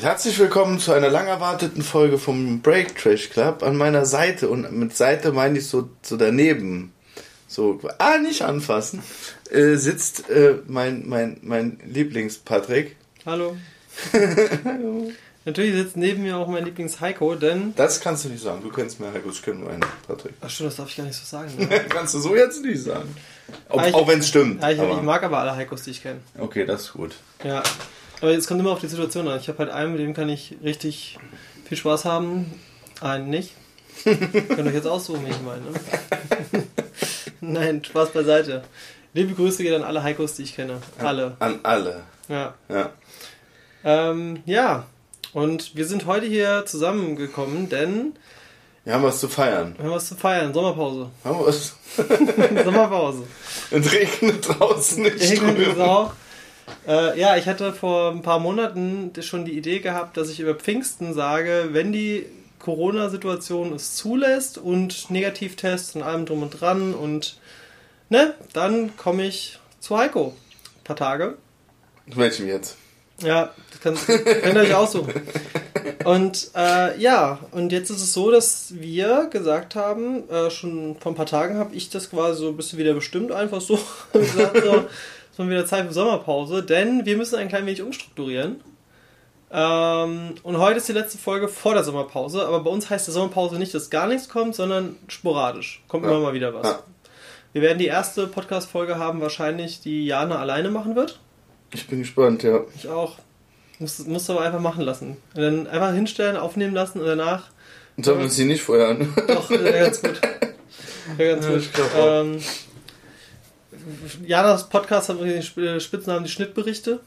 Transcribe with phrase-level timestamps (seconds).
[0.00, 4.48] Damit herzlich willkommen zu einer lang erwarteten Folge vom Break Trash Club an meiner Seite.
[4.48, 6.94] Und mit Seite meine ich so, so daneben.
[7.46, 9.02] So, ah, nicht anfassen.
[9.50, 12.96] Äh, sitzt äh, mein, mein, mein Lieblings-Patrick.
[13.26, 13.58] Hallo.
[14.64, 15.12] Hallo.
[15.44, 17.74] Natürlich sitzt neben mir auch mein Lieblings-Heiko, denn.
[17.76, 18.62] Das kannst du nicht sagen.
[18.62, 20.32] Du kennst mir Heiko, ich kenne nur einen, Patrick.
[20.40, 21.50] Ach stimmt, das darf ich gar nicht so sagen.
[21.58, 21.84] Ne?
[21.90, 23.14] kannst du so jetzt nicht sagen.
[23.68, 24.62] Ob, ich, auch wenn es stimmt.
[24.62, 26.20] Ja, ich, ich, mag aber alle Heikos, die ich kenne.
[26.38, 27.16] Okay, das ist gut.
[27.44, 27.62] Ja.
[28.20, 29.40] Aber es kommt immer auf die Situation an.
[29.40, 31.18] Ich habe halt einen, mit dem kann ich richtig
[31.64, 32.52] viel Spaß haben.
[33.00, 33.52] Einen nicht.
[34.04, 35.62] Könnt euch jetzt aussuchen, wie ich meine.
[35.62, 36.66] Ne?
[37.40, 38.62] Nein, Spaß beiseite.
[39.14, 40.80] Liebe Grüße geht an alle Heikos, die ich kenne.
[40.98, 41.36] Alle.
[41.40, 42.02] An alle.
[42.28, 42.54] Ja.
[42.68, 42.92] Ja.
[43.84, 44.86] Ähm, ja.
[45.32, 48.14] Und wir sind heute hier zusammengekommen, denn.
[48.84, 49.74] Wir haben was zu feiern.
[49.78, 50.52] Wir haben was zu feiern.
[50.52, 51.10] Sommerpause.
[51.24, 51.74] Haben wir was?
[52.64, 53.24] Sommerpause.
[53.70, 55.20] Es regnet draußen nicht.
[55.20, 56.12] Regnet auch.
[56.86, 60.54] Äh, ja, ich hatte vor ein paar Monaten schon die Idee gehabt, dass ich über
[60.54, 62.26] Pfingsten sage, wenn die
[62.58, 67.38] Corona-Situation es zulässt und Negativtests und allem drum und dran und
[68.08, 70.34] ne, dann komme ich zu Heiko.
[70.78, 71.36] Ein paar Tage.
[72.06, 72.76] Welchem jetzt?
[73.22, 75.12] Ja, das kann, könnt ihr euch aussuchen.
[76.04, 81.12] Und äh, ja, und jetzt ist es so, dass wir gesagt haben, äh, schon vor
[81.12, 83.78] ein paar Tagen habe ich das quasi so ein bisschen wieder bestimmt, einfach so
[84.12, 84.86] gesagt, so,
[85.46, 88.60] ist wieder Zeit für Sommerpause, denn wir müssen ein klein wenig umstrukturieren.
[89.52, 93.12] Ähm, und heute ist die letzte Folge vor der Sommerpause, aber bei uns heißt die
[93.12, 95.82] Sommerpause nicht, dass gar nichts kommt, sondern sporadisch.
[95.88, 96.10] Kommt ja.
[96.10, 96.66] immer mal wieder was.
[96.66, 96.82] Ja.
[97.52, 101.18] Wir werden die erste Podcast-Folge haben, wahrscheinlich, die Jana alleine machen wird.
[101.72, 102.60] Ich bin gespannt, ja.
[102.76, 103.18] Ich auch.
[103.80, 105.16] Musst, musst du aber einfach machen lassen.
[105.34, 107.48] Und dann einfach hinstellen, aufnehmen lassen und danach.
[107.96, 109.12] Und uns die nicht vorher an?
[109.26, 110.20] Doch, wäre ganz gut.
[111.16, 111.70] Wäre ganz ja, gut.
[111.96, 112.40] Ähm,
[114.26, 115.42] Janas Podcast hat den
[115.80, 117.00] Spitznamen die Schnittberichte.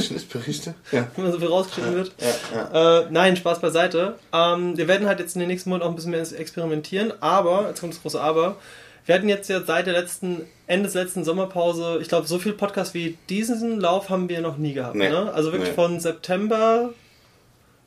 [0.00, 0.74] Schnittberichte?
[0.92, 1.08] Ja.
[1.16, 2.12] Wenn man so viel rausgeschnitten wird.
[2.20, 3.00] Ja, ja.
[3.00, 4.16] Äh, nein, Spaß beiseite.
[4.32, 7.68] Ähm, wir werden halt jetzt in den nächsten Monaten auch ein bisschen mehr experimentieren, aber,
[7.68, 8.56] jetzt kommt das große Aber,
[9.04, 12.52] wir hatten jetzt ja seit der letzten, Ende der letzten Sommerpause, ich glaube, so viel
[12.52, 14.96] Podcast wie diesen Lauf haben wir noch nie gehabt.
[14.96, 15.32] Nee, ne?
[15.32, 15.76] Also wirklich nee.
[15.76, 16.90] von September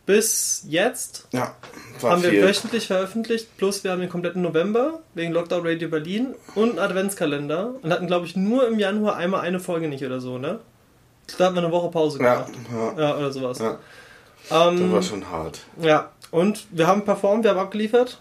[0.09, 1.53] bis jetzt ja,
[2.01, 2.41] haben wir viel.
[2.41, 7.75] wöchentlich veröffentlicht, plus wir haben den kompletten November wegen Lockdown Radio Berlin und einen Adventskalender
[7.79, 10.61] und hatten, glaube ich, nur im Januar einmal eine Folge nicht oder so, ne?
[11.37, 12.51] Da hatten wir eine Woche Pause gemacht.
[12.73, 12.99] Ja, ja.
[12.99, 13.59] ja oder sowas.
[13.59, 13.77] Ja.
[14.49, 15.59] Ähm, das war schon hart.
[15.79, 18.19] Ja, und wir haben performt, wir haben abgeliefert.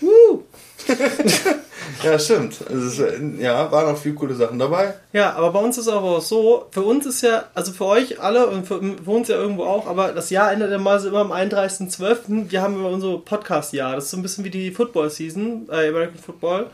[0.00, 0.42] Woo!
[2.04, 2.58] Ja, stimmt.
[2.68, 4.94] Also es, ja, waren auch viele coole Sachen dabei.
[5.12, 8.20] Ja, aber bei uns ist aber auch so, für uns ist ja, also für euch
[8.20, 11.08] alle und für, für uns ja irgendwo auch, aber das Jahr endet ja mal so
[11.08, 12.50] immer am 31.12.
[12.50, 13.94] Wir haben immer unser Podcast-Jahr.
[13.94, 16.66] Das ist so ein bisschen wie die Football-Season, äh, American Football.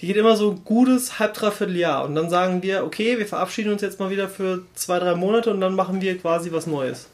[0.00, 2.04] Die geht immer so ein gutes halb, dreiviertel Jahr.
[2.04, 5.50] Und dann sagen wir, okay, wir verabschieden uns jetzt mal wieder für zwei, drei Monate
[5.50, 7.06] und dann machen wir quasi was Neues.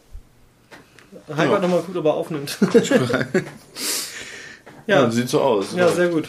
[1.35, 1.59] Heiko ja.
[1.61, 2.59] nochmal gut, ob er aufnimmt.
[4.87, 5.03] ja.
[5.03, 5.75] ja, sieht so aus.
[5.75, 6.29] Ja, sehr gut.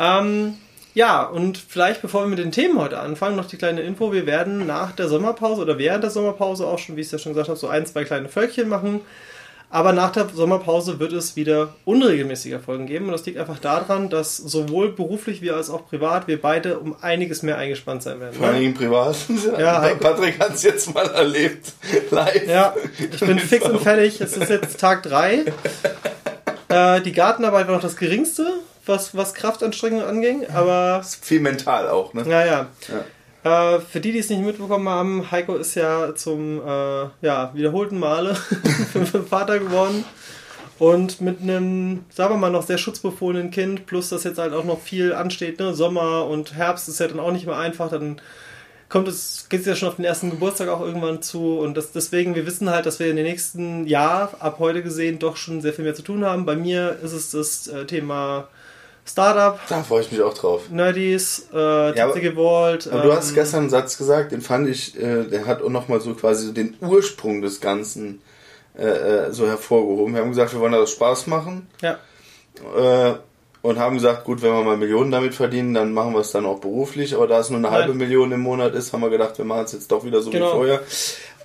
[0.00, 0.54] Ähm,
[0.94, 4.12] ja, und vielleicht bevor wir mit den Themen heute anfangen, noch die kleine Info.
[4.12, 7.18] Wir werden nach der Sommerpause oder während der Sommerpause auch schon, wie ich es ja
[7.18, 9.02] schon gesagt habe, so ein, zwei kleine Völkchen machen.
[9.72, 13.06] Aber nach der Sommerpause wird es wieder unregelmäßiger Folgen geben.
[13.06, 16.96] Und das liegt einfach daran, dass sowohl beruflich wie als auch privat wir beide um
[17.00, 18.34] einiges mehr eingespannt sein werden.
[18.34, 18.72] Vor allem ne?
[18.72, 19.16] privat.
[19.58, 21.72] Ja, Patrick hat es jetzt mal erlebt.
[22.10, 22.48] Live.
[22.48, 24.20] Ja, ich bin fix und fertig.
[24.20, 25.44] Es ist jetzt Tag 3.
[26.72, 28.46] Äh, die Gartenarbeit war noch das geringste
[28.90, 31.02] was, was Kraftanstrengung anging, aber.
[31.02, 32.24] viel mental auch, ne?
[32.28, 32.66] Ja, ja.
[32.88, 33.04] ja.
[33.42, 37.98] Äh, für die, die es nicht mitbekommen haben, Heiko ist ja zum äh, ja, wiederholten
[37.98, 38.34] Male
[39.30, 40.04] Vater geworden.
[40.78, 44.64] Und mit einem, sagen wir mal, noch sehr schutzbefohlenen Kind, plus dass jetzt halt auch
[44.64, 45.74] noch viel ansteht, ne?
[45.74, 48.18] Sommer und Herbst ist ja dann auch nicht mehr einfach, dann
[48.88, 51.58] kommt es, geht es ja schon auf den ersten Geburtstag auch irgendwann zu.
[51.58, 55.18] Und das, deswegen, wir wissen halt, dass wir in den nächsten Jahr, ab heute gesehen,
[55.18, 56.46] doch schon sehr viel mehr zu tun haben.
[56.46, 58.48] Bei mir ist es das äh, Thema
[59.10, 59.58] Startup.
[59.68, 60.70] Da freue ich mich auch drauf.
[60.70, 62.86] Nerdies, äh, ja, aber, Vault.
[62.86, 66.00] Ähm, du hast gestern einen Satz gesagt, den fand ich, äh, der hat auch nochmal
[66.00, 68.22] so quasi so den Ursprung des Ganzen
[68.78, 70.14] äh, äh, so hervorgehoben.
[70.14, 71.66] Wir haben gesagt, wir wollen das Spaß machen.
[71.82, 71.98] Ja.
[72.76, 73.14] Äh,
[73.62, 76.46] und haben gesagt, gut, wenn wir mal Millionen damit verdienen, dann machen wir es dann
[76.46, 77.14] auch beruflich.
[77.14, 77.76] Aber da es nur eine Nein.
[77.76, 80.30] halbe Million im Monat ist, haben wir gedacht, wir machen es jetzt doch wieder so
[80.30, 80.46] genau.
[80.46, 80.80] wie vorher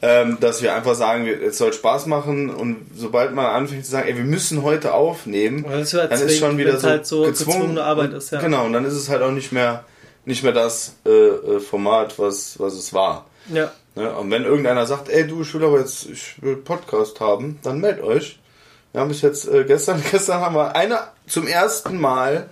[0.02, 4.08] ähm, dass wir einfach sagen, es soll Spaß machen und sobald man anfängt zu sagen,
[4.08, 8.14] ey, wir müssen heute aufnehmen, halt dann ist schon wieder so, halt so gezwungen, Arbeit
[8.14, 8.42] ist, ja.
[8.42, 9.86] Genau, und dann ist es halt auch nicht mehr
[10.26, 13.26] nicht mehr das äh, äh, Format, was, was es war.
[13.54, 13.72] Ja.
[13.96, 14.12] Ne?
[14.16, 17.80] Und wenn irgendeiner sagt, ey du, ich will aber jetzt, ich will Podcast haben, dann
[17.80, 18.40] meldet euch.
[18.92, 22.50] Wir haben bis jetzt äh, gestern, gestern haben wir einer zum ersten Mal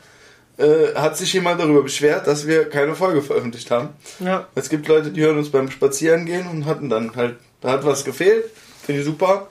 [0.57, 3.89] äh, hat sich jemand darüber beschwert, dass wir keine Folge veröffentlicht haben.
[4.19, 4.47] Ja.
[4.55, 8.03] Es gibt Leute, die hören uns beim Spazierengehen und hatten dann halt, da hat was
[8.03, 8.45] gefehlt.
[8.85, 9.47] Finde ich super.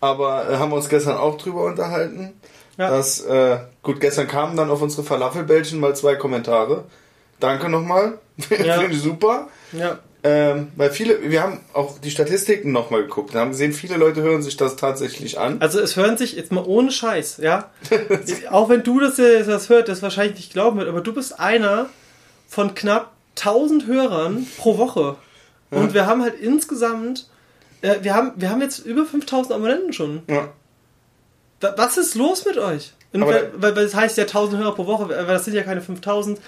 [0.00, 2.34] Aber äh, haben wir uns gestern auch drüber unterhalten.
[2.76, 2.90] Ja.
[2.90, 6.84] Dass, äh, gut, gestern kamen dann auf unsere Falafelbällchen mal zwei Kommentare.
[7.40, 8.18] Danke nochmal.
[8.50, 8.80] Ja.
[8.80, 9.48] Finde ich super.
[9.70, 10.00] Ja.
[10.26, 14.22] Ähm, weil viele, wir haben auch die Statistiken nochmal geguckt und haben gesehen, viele Leute
[14.22, 15.60] hören sich das tatsächlich an.
[15.60, 17.70] Also es hören sich jetzt mal ohne Scheiß, ja.
[18.50, 21.90] auch wenn du das, das hört, das wahrscheinlich nicht glauben wird, aber du bist einer
[22.48, 25.16] von knapp 1000 Hörern pro Woche.
[25.70, 25.78] Ja.
[25.78, 27.28] Und wir haben halt insgesamt,
[27.82, 30.22] äh, wir, haben, wir haben jetzt über 5000 Abonnenten schon.
[30.26, 30.48] Ja.
[31.76, 32.94] Was ist los mit euch?
[33.12, 35.82] Weil, weil, weil das heißt ja 1000 Hörer pro Woche, weil das sind ja keine
[35.82, 36.40] 5000.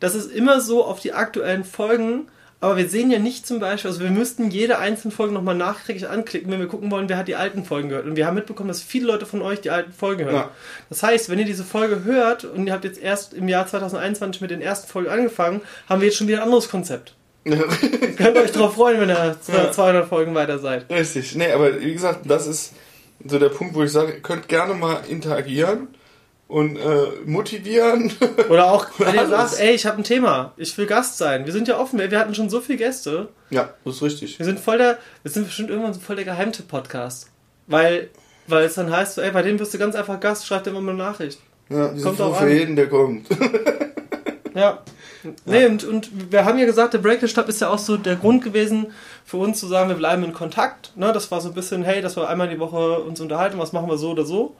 [0.00, 2.28] Das ist immer so auf die aktuellen Folgen
[2.60, 6.08] aber wir sehen ja nicht zum Beispiel, also wir müssten jede einzelne Folge nochmal nachträglich
[6.08, 8.06] anklicken, wenn wir gucken wollen, wer hat die alten Folgen gehört.
[8.06, 10.34] Und wir haben mitbekommen, dass viele Leute von euch die alten Folgen hören.
[10.34, 10.50] Ja.
[10.88, 14.40] Das heißt, wenn ihr diese Folge hört und ihr habt jetzt erst im Jahr 2021
[14.40, 17.14] mit den ersten Folgen angefangen, haben wir jetzt schon wieder ein anderes Konzept.
[17.44, 17.56] ihr
[18.16, 20.04] könnt euch darauf freuen, wenn ihr 200 ja.
[20.04, 20.90] Folgen weiter seid.
[20.90, 21.36] Richtig.
[21.36, 22.72] Nee, aber wie gesagt, das ist
[23.24, 25.88] so der Punkt, wo ich sage, ihr könnt gerne mal interagieren
[26.48, 28.12] und äh, motivieren.
[28.48, 31.44] Oder auch, wenn ihr sagt, ey, ich habe ein Thema, ich will Gast sein.
[31.44, 33.28] Wir sind ja offen, wir hatten schon so viele Gäste.
[33.50, 34.38] Ja, das ist richtig.
[34.38, 37.30] Wir sind voll der, wir sind bestimmt irgendwann so voll der Geheimtipp-Podcast.
[37.66, 38.08] Weil,
[38.46, 40.80] weil es dann heißt, ey, bei dem wirst du ganz einfach Gast, schreib dir immer
[40.80, 41.38] mal eine Nachricht.
[41.68, 43.28] Ja, die kommt sind für jeden, der kommt.
[44.54, 44.82] ja.
[45.44, 48.14] Nee, und, und wir haben ja gesagt, der Breakfast Stab ist ja auch so der
[48.14, 48.92] Grund gewesen
[49.24, 50.96] für uns zu sagen, wir bleiben in Kontakt.
[50.96, 53.72] Ne, das war so ein bisschen, hey, dass wir einmal die Woche uns unterhalten, was
[53.72, 54.54] machen wir so oder so.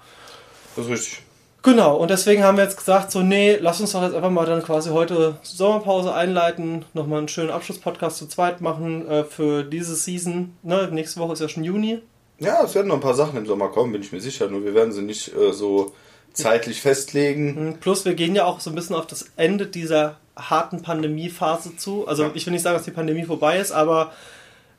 [0.74, 1.22] Das ist richtig.
[1.62, 4.46] Genau, und deswegen haben wir jetzt gesagt, so, nee, lass uns doch jetzt einfach mal
[4.46, 9.96] dann quasi heute Sommerpause einleiten, nochmal einen schönen Abschlusspodcast zu zweit machen äh, für diese
[9.96, 10.54] Season.
[10.62, 12.00] Ne, nächste Woche ist ja schon Juni.
[12.38, 14.64] Ja, es werden noch ein paar Sachen im Sommer kommen, bin ich mir sicher, nur
[14.64, 15.92] wir werden sie nicht äh, so
[16.32, 17.70] zeitlich festlegen.
[17.70, 21.76] Mhm, plus, wir gehen ja auch so ein bisschen auf das Ende dieser harten Pandemiephase
[21.76, 22.06] zu.
[22.06, 22.30] Also, ja.
[22.34, 24.12] ich will nicht sagen, dass die Pandemie vorbei ist, aber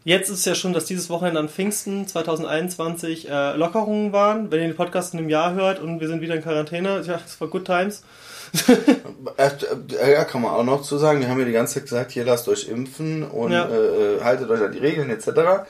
[0.06, 4.50] Jetzt ist es ja schon, dass dieses Wochenende an Pfingsten 2021 äh, Lockerungen waren.
[4.50, 7.18] Wenn ihr den Podcast in einem Jahr hört und wir sind wieder in Quarantäne, ja,
[7.18, 8.04] das war good times.
[9.38, 11.20] ja, kann man auch noch zu sagen.
[11.20, 13.68] Wir haben ja die ganze Zeit gesagt, hier lasst euch impfen und ja.
[13.68, 15.68] äh, äh haltet euch an die Regeln etc.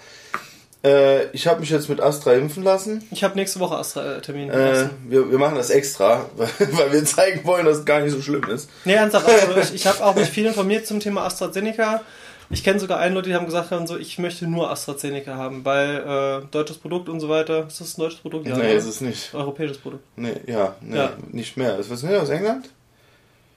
[0.81, 3.05] Äh, ich habe mich jetzt mit Astra impfen lassen.
[3.11, 4.49] Ich habe nächste Woche Astra-Termin.
[4.49, 8.21] Äh, wir, wir machen das extra, weil wir zeigen wollen, dass es gar nicht so
[8.21, 8.69] schlimm ist.
[8.85, 9.27] Nee, ernsthaft.
[9.27, 12.01] Also ich, ich habe auch mich viel informiert zum Thema AstraZeneca.
[12.51, 15.63] Ich kenne sogar einen Leute, die haben gesagt haben, so, ich möchte nur AstraZeneca haben,
[15.63, 17.67] weil äh, deutsches Produkt und so weiter.
[17.67, 18.47] Ist das ein deutsches Produkt?
[18.47, 19.33] Ja, nee, ist es nicht.
[19.35, 20.03] Europäisches Produkt.
[20.15, 21.11] Nee, ja, nee, ja.
[21.31, 21.77] nicht mehr.
[21.77, 22.69] Ist was nicht aus England?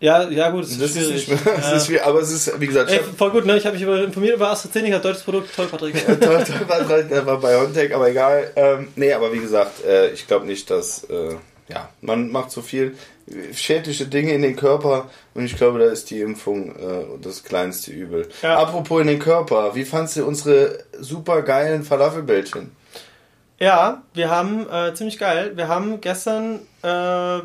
[0.01, 1.15] Ja, ja gut, das ist schwierig.
[1.29, 1.73] Ist nicht mehr, ja.
[1.77, 2.91] ist schwierig, aber es ist, wie gesagt...
[2.91, 3.57] Ey, voll gut, ne?
[3.57, 5.95] Ich habe mich informiert über AstraZeneca, deutsches Produkt, toll, Patrick.
[6.07, 8.51] toll, toll, Patrick, der war bei Hontech, aber egal.
[8.57, 11.05] Ähm, nee, aber wie gesagt, äh, ich glaube nicht, dass...
[11.05, 11.37] Äh,
[11.69, 12.97] ja, man macht so viel
[13.53, 17.91] schädliche Dinge in den Körper und ich glaube, da ist die Impfung äh, das kleinste
[17.93, 18.29] Übel.
[18.43, 18.59] Ja.
[18.59, 22.73] Apropos in den Körper, wie fandst du unsere super geilen Falafelbällchen?
[23.59, 27.39] Ja, wir haben, äh, ziemlich geil, wir haben gestern, äh,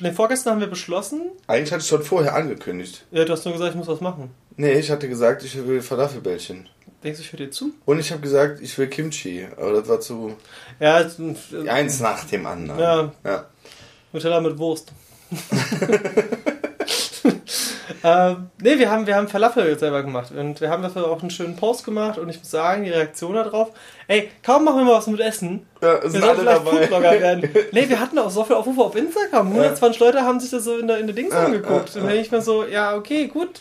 [0.00, 1.30] nee, vorgestern haben wir beschlossen.
[1.46, 3.04] Eigentlich hatte ich schon vorher angekündigt.
[3.12, 4.30] Ja, du hast nur gesagt, ich muss was machen.
[4.56, 6.68] Nee, ich hatte gesagt, ich will Falafelbällchen.
[7.02, 7.72] Denkst du, ich höre dir zu?
[7.84, 10.36] Und ich habe gesagt, ich will Kimchi, aber das war zu.
[10.78, 11.04] Ja,
[11.68, 12.78] eins nach dem anderen.
[12.78, 13.12] Ja.
[13.24, 13.46] ja.
[14.12, 14.92] Nutella mit Wurst.
[18.04, 21.30] ähm, ne, wir haben, wir haben Falafel selber gemacht und wir haben dafür auch einen
[21.30, 23.70] schönen Post gemacht und ich muss sagen, die Reaktion darauf,
[24.08, 25.66] ey, kaum machen wir mal was mit Essen.
[25.80, 26.70] Ja, wir sind alle dabei.
[26.70, 27.48] Foodblogger werden.
[27.72, 29.48] Ne, wir hatten auch so viel Aufrufe auf Instagram.
[29.48, 30.06] 120 ja.
[30.06, 31.94] Leute haben sich das so in der, in der Dings ja, angeguckt.
[31.94, 33.60] Und dann denke ich mir so, ja, okay, gut.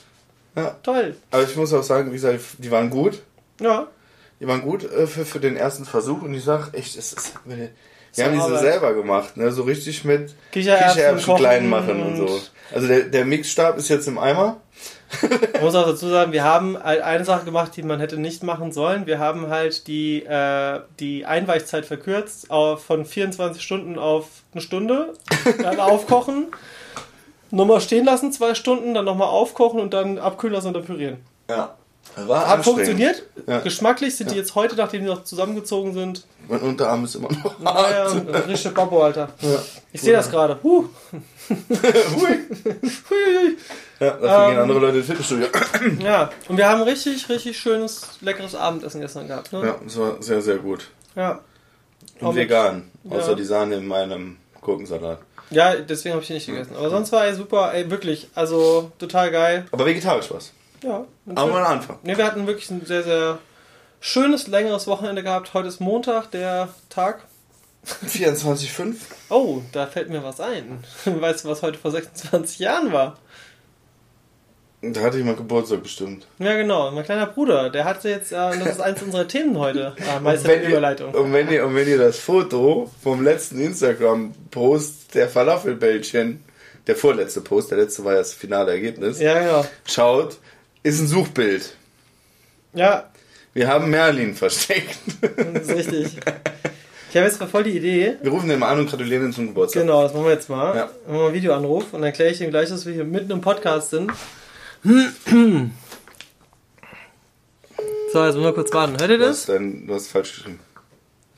[0.55, 0.75] Ja.
[0.83, 1.15] Toll.
[1.31, 3.21] Aber ich muss auch sagen, wie gesagt, die waren gut.
[3.61, 3.87] Ja.
[4.39, 7.33] Die waren gut äh, für, für den ersten Versuch und ich sag echt, es ist.
[8.15, 9.51] Wir haben die so selber gemacht, ne?
[9.51, 12.41] So richtig mit Kichererbsen, Kichererbsen klein machen und so.
[12.73, 14.57] Also der, der Mixstab ist jetzt im Eimer.
[15.53, 18.43] Ich muss auch dazu sagen, wir haben halt eine Sache gemacht, die man hätte nicht
[18.43, 19.05] machen sollen.
[19.05, 25.13] Wir haben halt die, äh, die Einweichzeit verkürzt auf, von 24 Stunden auf eine Stunde.
[25.61, 26.47] Dann aufkochen,
[27.51, 31.17] nochmal stehen lassen, zwei Stunden, dann nochmal aufkochen und dann abkühlen lassen und dann pürieren.
[31.49, 31.75] Ja.
[32.15, 33.23] Hat funktioniert.
[33.47, 33.59] Ja.
[33.59, 34.33] Geschmacklich sind ja.
[34.33, 36.25] die jetzt heute, nachdem die noch zusammengezogen sind.
[36.47, 37.59] Mein Unterarm ist immer noch.
[37.59, 38.07] Naja,
[38.47, 39.29] richtige Babo, Alter.
[39.39, 39.59] Ja.
[39.93, 40.59] Ich sehe das gerade.
[40.61, 40.85] Huh.
[43.99, 45.47] ja, dafür ähm, gehen andere Leute ins Fitnessstudio.
[46.03, 49.53] ja, und wir haben richtig, richtig schönes, leckeres Abendessen gestern gehabt.
[49.53, 49.65] Ne?
[49.65, 50.89] Ja, es war sehr, sehr gut.
[51.15, 51.39] Ja.
[52.19, 52.89] Und Auch vegan.
[53.03, 55.19] Mit, außer die Sahne in meinem Gurkensalat.
[55.49, 56.75] Ja, deswegen habe ich die nicht gegessen.
[56.77, 58.27] Aber sonst war er super, ey, wirklich.
[58.35, 59.65] Also total geil.
[59.71, 60.51] Aber vegetarisch was.
[60.83, 61.05] Ja.
[61.35, 61.99] Aber mal Anfang.
[62.03, 63.39] Ne, wir hatten wirklich ein sehr, sehr
[63.99, 65.53] schönes, längeres Wochenende gehabt.
[65.53, 67.23] Heute ist Montag, der Tag.
[68.05, 68.95] 24,5.
[69.29, 70.83] Oh, da fällt mir was ein.
[71.05, 73.17] Weißt du, was heute vor 26 Jahren war?
[74.83, 76.25] Da hatte ich mal Geburtstag bestimmt.
[76.39, 76.89] Ja, genau.
[76.89, 79.95] Mein kleiner Bruder, der hatte jetzt, äh, das ist eins unserer Themen heute.
[80.11, 81.13] Ah, Meister der Überleitung.
[81.13, 86.43] Und wenn, ihr, und wenn ihr das Foto vom letzten Instagram-Post der Falafelbällchen,
[86.87, 89.65] der vorletzte Post, der letzte war ja das finale Ergebnis, ja, genau.
[89.85, 90.39] schaut,
[90.83, 91.75] ist ein Suchbild.
[92.73, 93.09] Ja.
[93.53, 94.97] Wir haben Merlin versteckt.
[95.21, 96.17] Das ist richtig.
[97.09, 98.15] Ich habe jetzt mal voll die Idee.
[98.21, 99.83] Wir rufen den mal an und gratulieren ihm zum Geburtstag.
[99.83, 100.75] Genau, das machen wir jetzt mal.
[100.75, 100.85] Ja.
[100.85, 103.31] Machen wir mal einen Videoanruf und dann erkläre ich ihm gleich, dass wir hier mitten
[103.31, 104.11] im Podcast sind.
[108.13, 108.97] So, jetzt müssen wir kurz warten.
[108.97, 109.45] Hört ihr das?
[109.45, 110.59] Du hast, dein, du hast falsch geschrieben.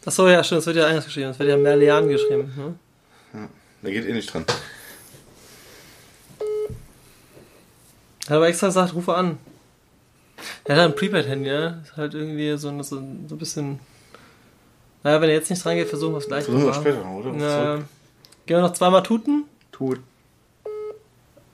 [0.06, 1.32] Achso, ja, stimmt, es wird ja anders geschrieben.
[1.32, 2.54] Es wird ja Merlian geschrieben.
[2.56, 2.76] Ne?
[3.34, 3.50] Ja,
[3.82, 4.46] der geht eh nicht dran.
[8.13, 9.38] Er hat aber extra gesagt, rufe an.
[10.66, 11.82] Er hat ein Prepaid-Handy, ja.
[11.84, 13.80] Ist halt irgendwie so, so, so ein bisschen.
[15.04, 16.46] Naja, wenn er jetzt nicht dran geht, versuchen wir es gleich.
[16.46, 17.34] Versuchen wir später, oder?
[17.36, 17.76] Ja.
[18.46, 19.46] Gehen wir noch zweimal tuten?
[19.72, 20.00] Tut.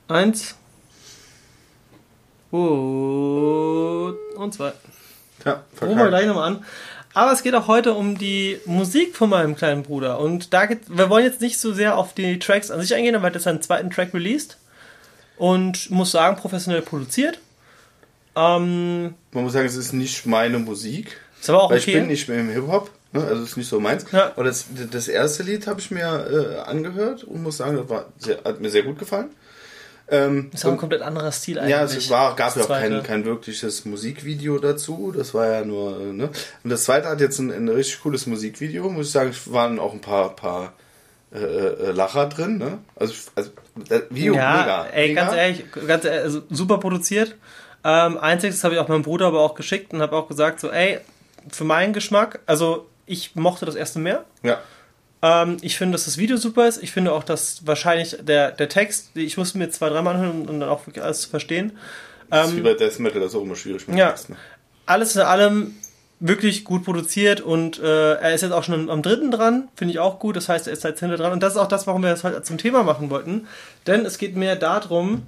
[0.07, 0.55] Eins.
[2.51, 4.73] Und, und zwei.
[5.45, 5.99] Ja, verkackt.
[5.99, 6.65] wir gleich nochmal an.
[7.13, 10.19] Aber es geht auch heute um die Musik von meinem kleinen Bruder.
[10.19, 13.15] Und da geht, wir wollen jetzt nicht so sehr auf die Tracks an sich eingehen,
[13.15, 14.57] aber er hat jetzt seinen zweiten Track released.
[15.39, 17.39] Und muss sagen, professionell produziert.
[18.35, 21.17] Ähm, Man muss sagen, es ist nicht meine Musik.
[21.39, 21.91] Ist aber auch weil okay.
[21.91, 22.91] ich bin nicht mehr im Hip-Hop.
[23.11, 23.23] Ne?
[23.23, 24.05] Also ist nicht so meins.
[24.11, 24.33] Ja.
[24.35, 28.05] Aber das, das erste Lied habe ich mir äh, angehört und muss sagen, das war
[28.19, 29.29] sehr, hat mir sehr gut gefallen.
[30.11, 31.71] Ähm, ist auch ein komplett anderer Stil eigentlich.
[31.71, 35.13] Ja, es war, gab ja auch kein, kein wirkliches Musikvideo dazu.
[35.15, 36.29] Das war ja nur, äh, ne?
[36.63, 39.29] Und das zweite hat jetzt ein, ein richtig cooles Musikvideo, muss ich sagen.
[39.29, 40.73] Es waren auch ein paar, paar
[41.31, 42.79] äh, äh, Lacher drin, ne?
[42.95, 43.51] Also, also
[43.87, 44.85] das Video ja, mega.
[44.87, 45.21] Ey, mega.
[45.21, 47.35] ganz ehrlich, ganz ehrlich also super produziert.
[47.83, 50.69] Ähm, einziges habe ich auch meinem Bruder aber auch geschickt und habe auch gesagt, so,
[50.69, 50.99] ey,
[51.49, 54.25] für meinen Geschmack, also ich mochte das erste mehr.
[54.43, 54.59] Ja.
[55.21, 56.81] Ähm, ich finde, dass das Video super ist.
[56.83, 60.59] Ich finde auch, dass wahrscheinlich der, der Text, ich musste mir zwei, dreimal anhören, um
[60.59, 61.77] dann auch wirklich alles zu verstehen.
[62.29, 64.35] Das ist wie bei Death Metal, das ist auch immer schwierig mit ja, Text, ne?
[64.85, 65.75] Alles in allem
[66.19, 69.99] wirklich gut produziert und äh, er ist jetzt auch schon am dritten dran, finde ich
[69.99, 70.35] auch gut.
[70.35, 72.23] Das heißt, er ist seit hinter dran und das ist auch das, warum wir das
[72.23, 73.47] heute zum Thema machen wollten.
[73.87, 75.23] Denn es geht mehr darum,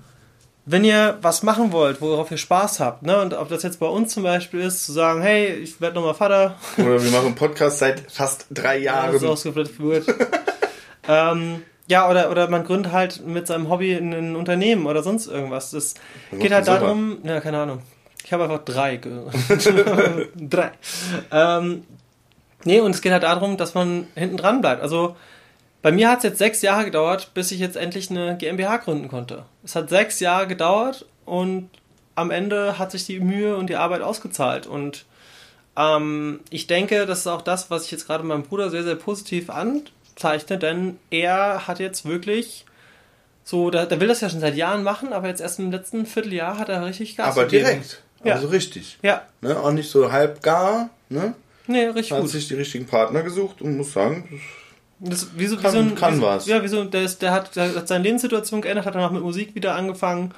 [0.65, 3.87] wenn ihr was machen wollt, worauf ihr Spaß habt, ne, und ob das jetzt bei
[3.87, 6.55] uns zum Beispiel ist, zu sagen, hey, ich werde nochmal Vater.
[6.77, 9.13] Oder wir machen einen Podcast seit fast drei Jahren.
[9.13, 10.05] Ja, das ist wird.
[11.07, 15.71] ähm, ja, oder, oder man gründet halt mit seinem Hobby ein Unternehmen oder sonst irgendwas.
[15.71, 15.95] Das
[16.29, 17.81] Was geht halt darum, ja, keine Ahnung.
[18.23, 18.97] Ich habe einfach drei.
[20.35, 20.71] drei.
[21.31, 21.83] Ähm,
[22.63, 24.81] nee, und es geht halt darum, dass man hinten dran bleibt.
[24.81, 25.15] Also
[25.81, 29.07] bei mir hat es jetzt sechs Jahre gedauert, bis ich jetzt endlich eine GmbH gründen
[29.07, 29.45] konnte.
[29.63, 31.69] Es hat sechs Jahre gedauert und
[32.15, 34.67] am Ende hat sich die Mühe und die Arbeit ausgezahlt.
[34.67, 35.05] Und
[35.75, 38.95] ähm, ich denke, das ist auch das, was ich jetzt gerade meinem Bruder sehr, sehr
[38.95, 42.65] positiv anzeichne, denn er hat jetzt wirklich
[43.43, 46.05] so, der, der will das ja schon seit Jahren machen, aber jetzt erst im letzten
[46.05, 47.65] Vierteljahr hat er richtig Gas Aber gegeben.
[47.65, 48.03] direkt.
[48.23, 48.35] Ja.
[48.35, 48.97] Also richtig.
[49.01, 49.57] Ja, Ne?
[49.59, 50.89] Auch nicht so halb gar.
[51.09, 51.33] Ne?
[51.67, 52.29] nee, richtig Hat gut.
[52.29, 54.41] sich die richtigen Partner gesucht und muss sagen,
[54.99, 56.45] Das, wie so, wie Kann- so ein, kann wie so, was.
[56.47, 59.23] Ja, wie so, der, ist, der, hat, der hat seine Lebenssituation geändert, hat danach mit
[59.23, 60.31] Musik wieder angefangen,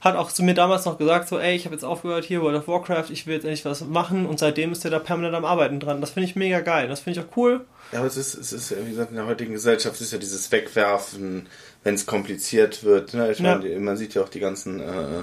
[0.00, 2.58] hat auch zu mir damals noch gesagt, so, ey, ich habe jetzt aufgehört hier, World
[2.58, 5.44] of Warcraft, ich will jetzt endlich was machen und seitdem ist er da permanent am
[5.44, 6.00] Arbeiten dran.
[6.00, 7.64] Das finde ich mega geil, das finde ich auch cool.
[7.92, 10.52] Ja, aber es ist, es ist, wie gesagt, in der heutigen Gesellschaft ist ja dieses
[10.52, 11.48] Wegwerfen,
[11.82, 13.14] wenn es kompliziert wird.
[13.14, 13.32] Ne?
[13.32, 13.56] Ich Ja.
[13.56, 15.22] meine, man sieht ja auch die ganzen äh,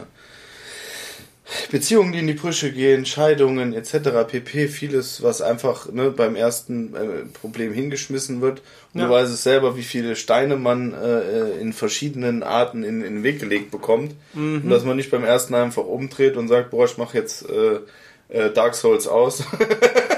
[1.71, 4.09] Beziehungen, die in die Brüche gehen, Scheidungen etc.
[4.27, 4.67] pp.
[4.67, 6.99] Vieles, was einfach ne, beim ersten äh,
[7.39, 8.61] Problem hingeschmissen wird.
[8.93, 9.07] Und Ja.
[9.07, 13.23] du weißt es selber, wie viele Steine man äh, in verschiedenen Arten in, in den
[13.23, 14.15] Weg gelegt bekommt.
[14.33, 14.61] Mhm.
[14.63, 17.79] Und dass man nicht beim ersten einfach umdreht und sagt, boah, ich mache jetzt äh,
[18.37, 19.43] äh, Dark Souls aus.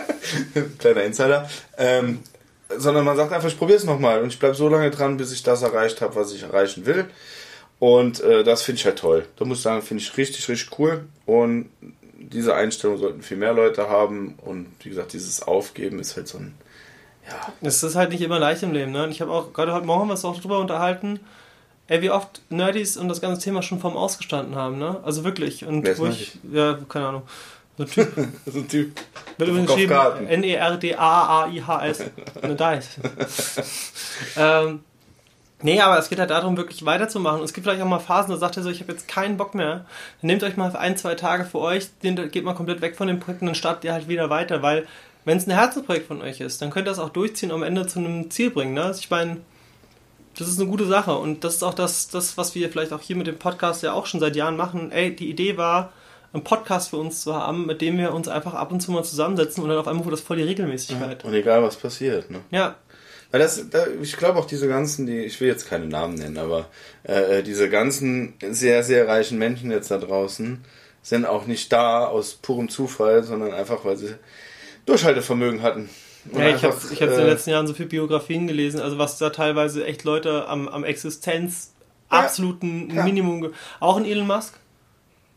[0.79, 1.49] Kleiner Insider.
[1.77, 2.19] Ähm,
[2.75, 5.31] sondern man sagt einfach, ich probiere es nochmal und ich bleibe so lange dran, bis
[5.31, 7.05] ich das erreicht habe, was ich erreichen will.
[7.79, 9.25] Und äh, das finde ich halt toll.
[9.37, 11.05] Da muss ich sagen, finde ich richtig, richtig cool.
[11.25, 11.69] Und
[12.17, 14.35] diese Einstellung sollten viel mehr Leute haben.
[14.43, 16.53] Und wie gesagt, dieses Aufgeben ist halt so ein.
[17.27, 19.03] Ja, Es ist halt nicht immer leicht im Leben, ne?
[19.05, 21.21] Und ich habe auch, gerade heute Morgen haben wir uns auch drüber unterhalten,
[21.87, 24.99] ey, wie oft Nerdies und das ganze Thema schon vorm Ausgestanden haben, ne?
[25.03, 25.65] Also wirklich.
[25.65, 27.23] Und Wer wo ich, ja, keine Ahnung.
[27.77, 28.13] So ein Typ.
[28.45, 28.91] so ein Typ.
[29.37, 30.27] Wird übrigens geschrieben.
[30.27, 31.99] N-E-R-D-A-A-I-H-S.
[32.43, 32.99] Ne, da ist.
[34.37, 34.81] ähm,
[35.63, 37.39] nee, aber es geht halt darum, wirklich weiterzumachen.
[37.39, 39.37] Und es gibt vielleicht auch mal Phasen, da sagt er so, ich habe jetzt keinen
[39.37, 39.85] Bock mehr.
[40.21, 43.19] Dann nehmt euch mal ein, zwei Tage für euch, geht mal komplett weg von dem
[43.19, 44.61] Projekt und dann startet ihr halt wieder weiter.
[44.61, 44.85] Weil,
[45.25, 47.63] wenn es ein Herzensprojekt von euch ist, dann könnt ihr das auch durchziehen und am
[47.63, 48.73] Ende zu einem Ziel bringen.
[48.73, 48.83] Ne?
[48.83, 49.37] Also ich meine,
[50.37, 51.15] das ist eine gute Sache.
[51.15, 53.93] Und das ist auch das, das, was wir vielleicht auch hier mit dem Podcast ja
[53.93, 54.91] auch schon seit Jahren machen.
[54.91, 55.91] Ey, die Idee war,
[56.33, 59.03] einen Podcast für uns zu haben, mit dem wir uns einfach ab und zu mal
[59.03, 61.23] zusammensetzen und dann auf einmal wurde das voll die Regelmäßigkeit.
[61.23, 62.31] Und egal was passiert.
[62.31, 62.39] Ne?
[62.49, 62.75] Ja,
[63.33, 66.37] Weil das, da, ich glaube auch diese ganzen, die, ich will jetzt keine Namen nennen,
[66.37, 66.67] aber
[67.01, 70.63] äh, diese ganzen sehr, sehr reichen Menschen jetzt da draußen
[71.01, 74.13] sind auch nicht da aus purem Zufall, sondern einfach, weil sie
[74.85, 75.89] Durchhaltevermögen hatten.
[76.31, 78.99] ja, ich habe ich hab äh, in den letzten Jahren so viele Biografien gelesen, also
[78.99, 81.73] was da teilweise echt Leute am, am Existenz
[82.09, 83.03] absoluten ja.
[83.03, 84.59] Minimum, auch in Elon Musk,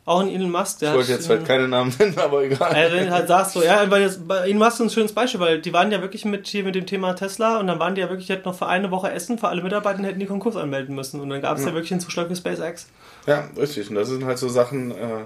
[0.06, 2.72] auch ein Elon Musk, der Ich wollte jetzt halt keine Namen nennen, aber egal.
[2.75, 5.72] Er halt sagst so, ja, weil jetzt, Elon Musk ist ein schönes Beispiel, weil die
[5.72, 8.28] waren ja wirklich mit hier mit dem Thema Tesla und dann waren die ja wirklich,
[8.28, 11.20] die hätten noch für eine Woche Essen für alle Mitarbeiter hätten die Konkurs anmelden müssen.
[11.20, 11.70] Und dann gab es ja.
[11.70, 11.75] ja.
[11.75, 12.86] wirklich einen Zuschlag für SpaceX.
[13.26, 13.90] Ja, richtig.
[13.90, 15.25] Und das sind halt so Sachen, äh,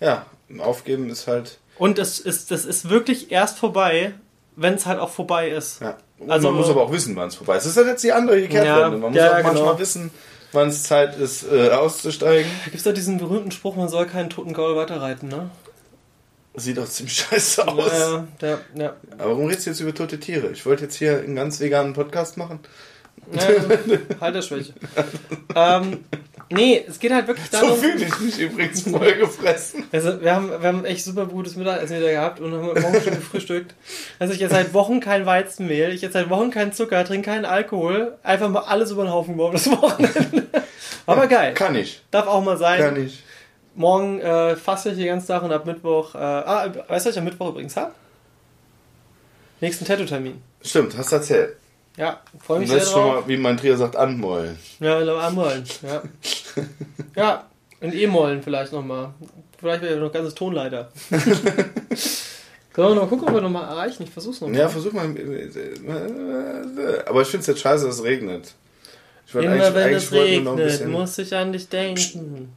[0.00, 0.24] ja,
[0.58, 1.58] aufgeben ist halt.
[1.78, 4.14] Und das ist, das ist wirklich erst vorbei,
[4.56, 5.82] wenn es halt auch vorbei ist.
[5.82, 5.98] Ja.
[6.26, 7.64] Also, man muss aber auch wissen, wann es vorbei ist.
[7.64, 8.80] Das ist halt jetzt die andere Kehrtwende.
[8.80, 9.78] Ja, man muss ja, auch manchmal genau.
[9.78, 10.10] wissen,
[10.52, 12.50] wann es Zeit ist, äh, auszusteigen.
[12.64, 15.50] Gibt es doch diesen berühmten Spruch, man soll keinen toten Gaul weiterreiten, ne?
[16.54, 17.92] Sieht auch ziemlich scheiße aus.
[17.92, 18.96] Ja, ja, ja.
[19.18, 20.50] Aber warum redest du jetzt über tote Tiere?
[20.50, 22.60] Ich wollte jetzt hier einen ganz veganen Podcast machen.
[23.32, 24.74] Ja, Halterschwäche.
[25.54, 26.04] ähm,
[26.52, 27.70] nee, es geht halt wirklich darum.
[27.70, 29.84] So fühle ich mich übrigens voll gefressen.
[29.92, 33.14] Also, wir haben, wir haben echt super gutes Mittagessen wieder gehabt und haben morgen schon
[33.14, 33.74] gefrühstückt.
[34.18, 37.44] Also, ich esse seit Wochen kein Weizenmehl, ich esse seit Wochen keinen Zucker, trinke keinen
[37.44, 38.16] Alkohol.
[38.22, 40.46] Einfach mal alles über den Haufen geworfen das Wochenende.
[41.06, 41.54] Aber geil.
[41.54, 42.02] Kann ich.
[42.10, 42.80] Darf auch mal sein.
[42.80, 43.22] Kann ich.
[43.74, 46.14] Morgen äh, fasse ich den ganzen Tag und ab Mittwoch.
[46.14, 47.92] Äh, ah, weißt du, was ich am Mittwoch übrigens habe?
[49.60, 50.42] Nächsten Tattoo-Termin.
[50.60, 51.56] Stimmt, hast du erzählt.
[51.96, 52.92] Ja, freue mich sehr drauf.
[52.92, 54.58] schon mal, wie mein Trier sagt, anmollen.
[54.80, 56.02] Ja, glaube anmollen, ja.
[57.16, 57.46] ja,
[57.80, 59.12] und E-Mollen vielleicht nochmal.
[59.58, 60.90] Vielleicht wäre noch ganzes Tonleiter.
[62.72, 64.02] Können wir noch gucken, ob wir nochmal erreichen?
[64.04, 64.58] Ich versuch's nochmal.
[64.58, 65.04] Ja, versuch mal.
[67.06, 68.54] Aber ich finde es jetzt scheiße, dass es regnet.
[69.26, 71.94] Ich immer eigentlich, wenn eigentlich es regnet, bisschen, muss ich an dich denken.
[71.94, 72.16] Psst,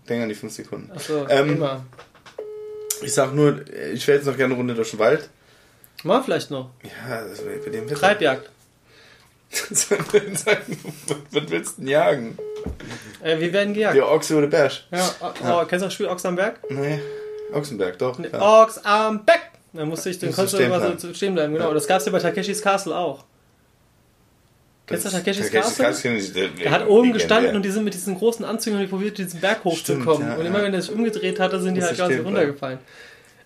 [0.10, 0.92] denk an die 5 Sekunden.
[0.94, 1.86] Achso, ähm, immer.
[3.02, 3.62] Ich sag nur,
[3.94, 5.30] ich wäre jetzt noch gerne eine Runde durch den Wald.
[6.04, 6.72] Mal vielleicht noch.
[6.84, 8.00] Ja, das bei dem Wetter.
[8.00, 8.50] Treibjagd.
[9.70, 9.90] Was
[11.50, 12.38] willst du denn jagen?
[13.22, 13.96] Äh, wir werden gejagt.
[13.96, 14.84] Der Ochse oder Berg.
[14.92, 15.62] Ja, oh, ja.
[15.62, 16.60] Oh, kennst du das Spiel Ochs am Berg?
[16.70, 17.00] Nee,
[17.54, 18.18] Ochsenberg, doch.
[18.20, 19.40] Nee, Ochs am Berg!
[19.74, 21.68] Dann musste ich, den konntest du immer so stehen bleiben, genau.
[21.68, 21.74] Ja.
[21.74, 23.26] Das gab es ja bei Takeshis Castle auch.
[24.88, 25.86] Kennst du Takeshis Castle?
[25.86, 29.18] Castle der hat oben gestanden und die sind mit diesen großen Anzügen und die probiert,
[29.18, 30.28] diesen Berg hochzukommen.
[30.28, 32.80] Ja, und immer wenn er sich umgedreht hatte, sind die halt quasi runtergefallen.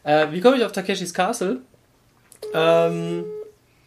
[0.04, 1.62] Äh, wie komme ich auf Takeshis Castle?
[2.54, 3.24] Ähm,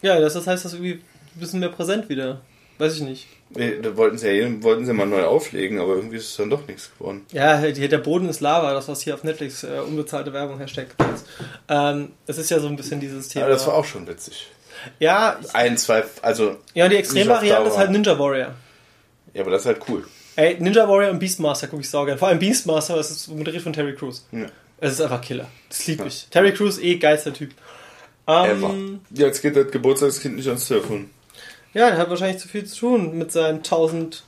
[0.02, 1.02] ja, das, das heißt, dass irgendwie
[1.36, 2.40] ein bisschen mehr präsent wieder.
[2.78, 3.26] Weiß ich nicht.
[3.50, 6.66] Da wollten sie ja wollten sie mal neu auflegen, aber irgendwie ist es dann doch
[6.66, 7.26] nichts geworden.
[7.32, 11.26] Ja, der Boden ist Lava, das was hier auf Netflix äh, unbezahlte Werbung Hashtag ist.
[11.68, 13.44] Ähm, es ist ja so ein bisschen dieses Thema.
[13.44, 14.48] Aber das war auch schon witzig.
[14.98, 15.38] Ja.
[15.52, 16.56] Ein, zwei, also.
[16.74, 18.54] Ja, die Extremvariante ist halt Ninja Warrior.
[19.34, 20.06] Ja, aber das ist halt cool.
[20.36, 22.16] Ey, Ninja Warrior und Beastmaster gucke ich sauger.
[22.16, 24.26] Vor allem Beastmaster, das ist moderiert von Terry Crews.
[24.32, 24.46] Ja.
[24.80, 25.46] Es ist einfach Killer.
[25.68, 26.26] Das liebe ich.
[26.30, 27.50] Terry Crews eh geilster Typ.
[28.26, 31.10] Ähm, ja, jetzt geht das Geburtstagskind nicht ans Telefon.
[31.74, 34.24] Ja, der hat wahrscheinlich zu viel zu tun mit seinen 1000.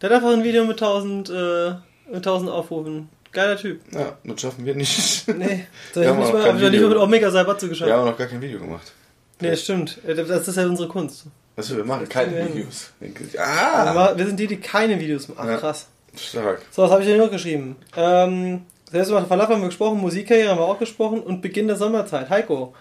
[0.00, 1.70] Der hat einfach ein Video mit 1000, äh,
[2.10, 3.08] mit 1000 Aufrufen.
[3.32, 3.80] Geiler Typ.
[3.92, 5.28] Ja, das schaffen wir nicht.
[5.28, 7.88] Nee, da habe ich nicht mal, nicht mal mit Omega Saibatsu geschafft.
[7.88, 8.92] Wir haben noch gar kein Video gemacht.
[9.40, 9.98] Nee, stimmt.
[10.06, 11.26] Äh, das ist ja unsere Kunst.
[11.56, 12.90] Was wir machen keine Videos.
[13.36, 14.14] Ah!
[14.16, 15.50] wir sind die, die keine Videos machen.
[15.50, 15.88] Ach, krass.
[16.16, 16.62] Stark.
[16.70, 17.76] So, was habe ich denn noch geschrieben?
[17.96, 21.76] Ähm, selbst über Falafel haben wir gesprochen, Musikkarriere haben wir auch gesprochen und Beginn der
[21.76, 22.30] Sommerzeit.
[22.30, 22.74] Heiko,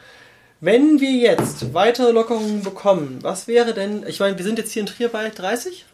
[0.59, 4.81] wenn wir jetzt weitere Lockerungen bekommen, was wäre denn, ich meine, wir sind jetzt hier
[4.81, 5.85] in Trier bei 30?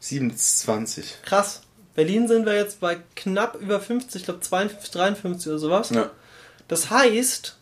[0.00, 1.18] 27.
[1.22, 1.62] Krass.
[1.94, 5.90] Berlin sind wir jetzt bei knapp über 50, ich glaube 52, 53 oder sowas.
[5.90, 6.10] Ja.
[6.68, 7.56] Das heißt,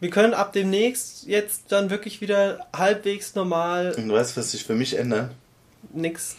[0.00, 3.94] wir können ab demnächst jetzt dann wirklich wieder halbwegs normal.
[3.96, 5.32] Und du weißt, was sich für mich ändert?
[5.92, 6.36] Nix.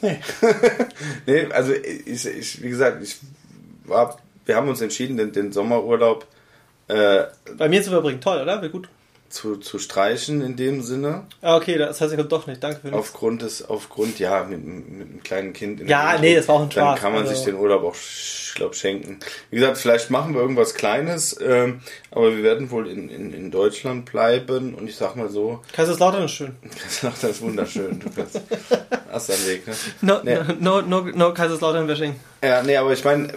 [0.00, 0.20] Nee.
[1.26, 3.16] nee, also ich, ich, wie gesagt, ich
[3.84, 6.26] war, wir haben uns entschieden, den, den Sommerurlaub
[6.92, 7.26] äh,
[7.56, 8.60] Bei mir zu verbringen, toll, oder?
[8.60, 8.88] Wäre gut.
[9.30, 11.22] Zu, zu streichen in dem Sinne.
[11.40, 12.62] Ah, okay, das heißt, ich doch nicht.
[12.62, 13.00] Danke für nichts.
[13.00, 15.80] Aufgrund des, aufgrund, ja, mit, mit einem kleinen Kind.
[15.80, 16.84] In ja, nee, das war auch ein Spaß.
[16.84, 17.34] Dann kann man also.
[17.34, 19.20] sich den Urlaub auch, ich glaube, schenken.
[19.48, 23.50] Wie gesagt, vielleicht machen wir irgendwas Kleines, ähm, aber wir werden wohl in, in, in
[23.50, 25.62] Deutschland bleiben und ich sag mal so.
[25.72, 26.54] Kaiserslautern ist schön.
[26.82, 28.00] Kaiserslautern ist wunderschön.
[28.00, 28.38] Du kannst,
[29.10, 29.74] hast einen Weg, ne?
[30.02, 30.36] No, nee.
[30.60, 32.16] no, no, no, no Kaiserslautern-Bashing.
[32.44, 33.32] Ja, nee, aber ich meine,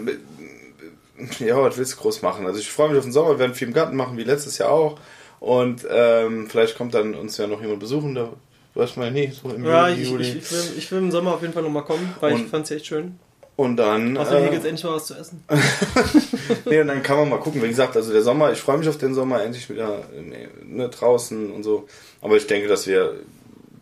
[1.39, 2.45] ja, was willst du groß machen?
[2.45, 4.57] Also ich freue mich auf den Sommer, wir werden viel im Garten machen, wie letztes
[4.57, 4.99] Jahr auch.
[5.39, 8.29] Und ähm, vielleicht kommt dann uns ja noch jemand besuchen, da
[8.73, 10.23] weiß man nie, so im ja, Juli, ich, Juli.
[10.23, 12.47] Ich, ich, will, ich will im Sommer auf jeden Fall nochmal kommen, weil und, ich
[12.47, 13.19] fand es echt schön.
[13.55, 14.17] Und dann.
[14.17, 15.43] Außerdem hier äh, gibt endlich mal was zu essen.
[16.65, 17.63] nee, und dann kann man mal gucken.
[17.63, 20.03] Wie gesagt, also der Sommer, ich freue mich auf den Sommer, endlich wieder
[20.65, 21.87] ne, draußen und so.
[22.21, 23.13] Aber ich denke, dass wir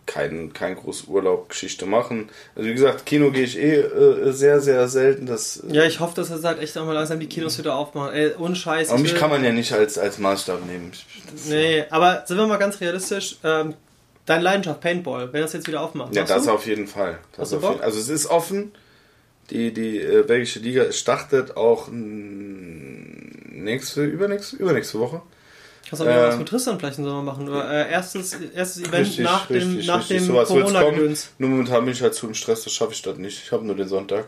[0.05, 2.29] kein, kein groß Urlaubgeschichte machen.
[2.55, 5.25] Also wie gesagt, Kino gehe ich eh äh, sehr, sehr selten.
[5.25, 8.13] Das, ja, ich hoffe, dass er halt echt auch mal langsam die Kinos wieder aufmachen.
[8.13, 8.89] Ey, ohne Scheiß.
[8.89, 10.91] Aber mich kann man ja nicht als, als Maßstab nehmen.
[11.47, 13.37] Nee, aber sind wir mal ganz realistisch.
[13.43, 13.75] Ähm,
[14.25, 16.15] Deine Leidenschaft, Paintball, wenn das jetzt wieder aufmacht.
[16.15, 16.51] Ja, das du?
[16.51, 17.19] auf jeden Fall.
[17.35, 18.71] Das auf jeden, also es ist offen.
[19.49, 25.21] Die, die äh, belgische Liga startet auch nächste, übernächste, übernächste Woche.
[25.89, 27.49] Kannst du aber äh, was mit Tristan vielleicht im Sommer machen?
[27.49, 31.33] Oder, äh, erstes, erstes Event richtig, nach richtig, dem, nach dem Corona-Gedöns.
[31.37, 33.43] Nur momentan bin ich halt zu im Stress, das schaffe ich das nicht.
[33.45, 34.25] Ich habe nur den Sonntag.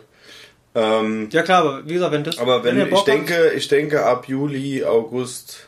[0.76, 2.38] Ähm, ja klar, aber wie gesagt, wenn das.
[2.38, 5.68] Aber wenn, wenn ich denke, ich denke ab Juli, August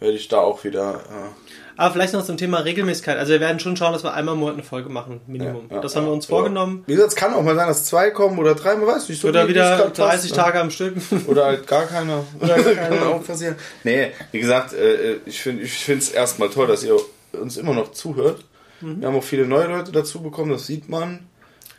[0.00, 0.94] werde ich da auch wieder.
[0.94, 3.18] Äh, aber vielleicht noch zum Thema Regelmäßigkeit.
[3.18, 5.66] Also wir werden schon schauen, dass wir einmal im Monat eine Folge machen, Minimum.
[5.68, 6.84] Ja, ja, das haben wir uns vorgenommen.
[6.86, 9.20] Wie gesagt, es kann auch mal sein, dass zwei kommen oder drei, man weiß nicht.
[9.20, 10.36] So oder wieder 30 passt, ne?
[10.36, 10.94] Tage am Stück.
[11.26, 12.24] Oder halt gar keiner.
[12.40, 12.96] Oder gar keiner.
[12.98, 13.56] kann auch passieren.
[13.82, 16.96] Nee, wie gesagt, äh, ich finde ich es erstmal toll, dass ihr
[17.32, 18.44] uns immer noch zuhört.
[18.80, 19.00] Mhm.
[19.00, 21.26] Wir haben auch viele neue Leute dazu bekommen, das sieht man.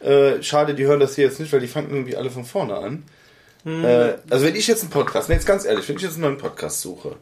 [0.02, 2.76] Äh, schade, die hören das hier jetzt nicht, weil die fangen irgendwie alle von vorne
[2.76, 3.04] an.
[3.64, 3.84] Mhm.
[3.84, 6.38] Äh, also wenn ich jetzt einen Podcast, jetzt ganz ehrlich, wenn ich jetzt einen neuen
[6.38, 7.16] Podcast suche,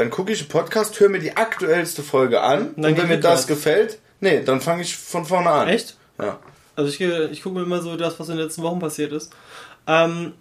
[0.00, 3.20] dann gucke ich einen Podcast, höre mir die aktuellste Folge an und, und wenn mir
[3.20, 5.68] das gefällt, nee, dann fange ich von vorne an.
[5.68, 5.96] Echt?
[6.18, 6.38] Ja.
[6.74, 9.30] Also ich, ich gucke mir immer so das, was in den letzten Wochen passiert ist.
[9.86, 10.32] Ähm,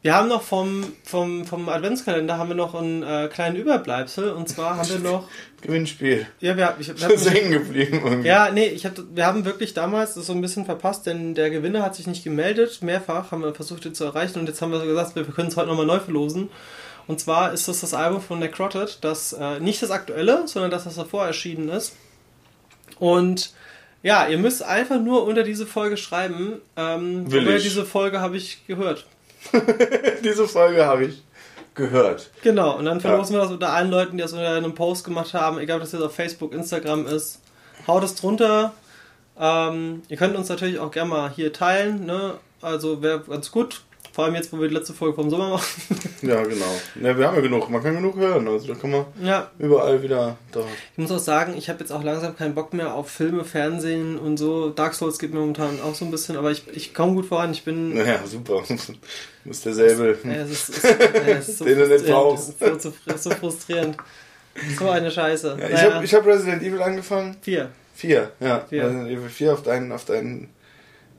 [0.00, 4.48] wir haben noch vom, vom, vom Adventskalender haben wir noch einen äh, kleinen Überbleibsel und
[4.48, 5.28] zwar haben wir noch
[5.60, 6.26] Gewinnspiel.
[6.40, 8.00] Ja, wir, ich, wir haben hängen geblieben.
[8.02, 8.28] Irgendwie.
[8.28, 11.50] Ja, nee, ich hab, wir haben wirklich damals das so ein bisschen verpasst, denn der
[11.50, 12.80] Gewinner hat sich nicht gemeldet.
[12.80, 15.48] Mehrfach haben wir versucht, ihn zu erreichen und jetzt haben wir so gesagt, wir können
[15.48, 16.48] es heute nochmal neu verlosen.
[17.10, 20.86] Und zwar ist das das Album von Necrotic, das äh, nicht das aktuelle, sondern das,
[20.86, 21.96] was davor erschienen ist.
[23.00, 23.52] Und
[24.04, 26.60] ja, ihr müsst einfach nur unter diese Folge schreiben.
[26.76, 27.64] Ähm, Will ich.
[27.64, 29.06] diese Folge habe ich gehört.
[30.24, 31.24] diese Folge habe ich
[31.74, 32.30] gehört.
[32.44, 33.40] Genau, und dann verlosen ja.
[33.40, 35.90] wir das unter allen Leuten, die das unter einem Post gemacht haben, egal ob das
[35.90, 37.40] jetzt auf Facebook, Instagram ist.
[37.88, 38.72] Haut es drunter.
[39.36, 42.06] Ähm, ihr könnt uns natürlich auch gerne mal hier teilen.
[42.06, 42.34] Ne?
[42.62, 43.82] Also wäre ganz gut.
[44.12, 45.66] Vor allem jetzt, wo wir die letzte Folge vom Sommer machen.
[46.22, 46.80] ja, genau.
[47.00, 47.70] Ja, wir haben ja genug.
[47.70, 48.48] Man kann genug hören.
[48.48, 49.50] Also da kann man ja.
[49.58, 50.60] überall wieder da.
[50.92, 54.18] Ich muss auch sagen, ich habe jetzt auch langsam keinen Bock mehr auf Filme, Fernsehen
[54.18, 54.70] und so.
[54.70, 57.52] Dark Souls geht mir momentan auch so ein bisschen, aber ich, ich komme gut voran.
[57.52, 57.94] Ich bin.
[57.94, 58.62] Naja, super.
[59.42, 60.18] Du bist derselbe.
[60.22, 62.56] Ja, es ist, ist, es ist so Den du nicht brauchst.
[62.58, 63.96] So, frustrierend.
[64.78, 65.56] So eine Scheiße.
[65.58, 65.94] Ja, ich naja.
[65.94, 67.36] habe hab Resident Evil angefangen.
[67.40, 67.70] Vier.
[67.94, 68.64] Vier, ja.
[68.68, 68.84] Vier.
[68.84, 70.48] Resident Evil 4 auf deinen, auf deinen,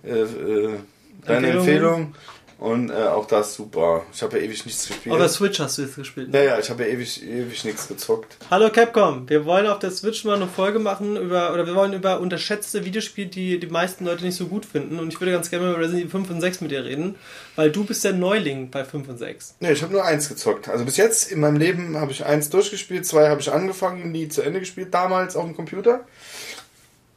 [0.03, 0.79] äh, äh,
[1.25, 2.13] deine Empfehlung.
[2.61, 4.05] Und äh, auch das super.
[4.13, 5.11] Ich habe ja ewig nichts gespielt.
[5.11, 6.29] Auf der Switch hast du jetzt gespielt.
[6.29, 6.37] Ne?
[6.37, 8.37] Ja, ja, ich habe ja ewig, ewig nichts gezockt.
[8.51, 11.93] Hallo Capcom, wir wollen auf der Switch mal eine Folge machen über, oder wir wollen
[11.93, 14.99] über unterschätzte Videospiele, die die meisten Leute nicht so gut finden.
[14.99, 17.15] Und ich würde ganz gerne über Resident Evil 5 und 6 mit dir reden,
[17.55, 19.55] weil du bist der Neuling bei 5 und 6.
[19.59, 20.69] Nee, ich habe nur eins gezockt.
[20.69, 24.27] Also bis jetzt in meinem Leben habe ich eins durchgespielt, zwei habe ich angefangen, nie
[24.27, 26.05] zu Ende gespielt, damals auf dem Computer.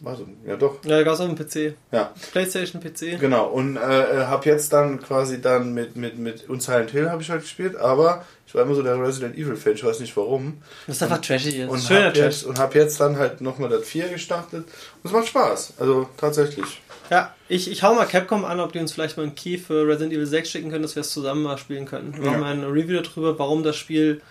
[0.01, 0.85] Warte, ja doch.
[0.85, 1.77] Ja, gab es auf dem PC.
[1.93, 2.13] Ja.
[2.33, 3.19] Playstation, PC.
[3.21, 7.11] Genau, und äh, äh habe jetzt dann quasi dann mit, mit, mit und Silent Hill
[7.11, 10.01] habe ich halt gespielt, aber ich war immer so der Resident Evil Fan, ich weiß
[10.01, 10.63] nicht warum.
[10.87, 11.71] Das ist einfach trashig ist.
[11.71, 15.13] Und Schöner hab jetzt, Und habe jetzt dann halt nochmal das 4 gestartet und es
[15.13, 16.81] macht Spaß, also tatsächlich.
[17.11, 19.87] Ja, ich, ich hau mal Capcom an, ob die uns vielleicht mal einen Key für
[19.87, 22.17] Resident Evil 6 schicken können, dass wir es zusammen mal spielen können.
[22.17, 22.39] Wir ja.
[22.39, 24.23] machen eine Review darüber, warum das Spiel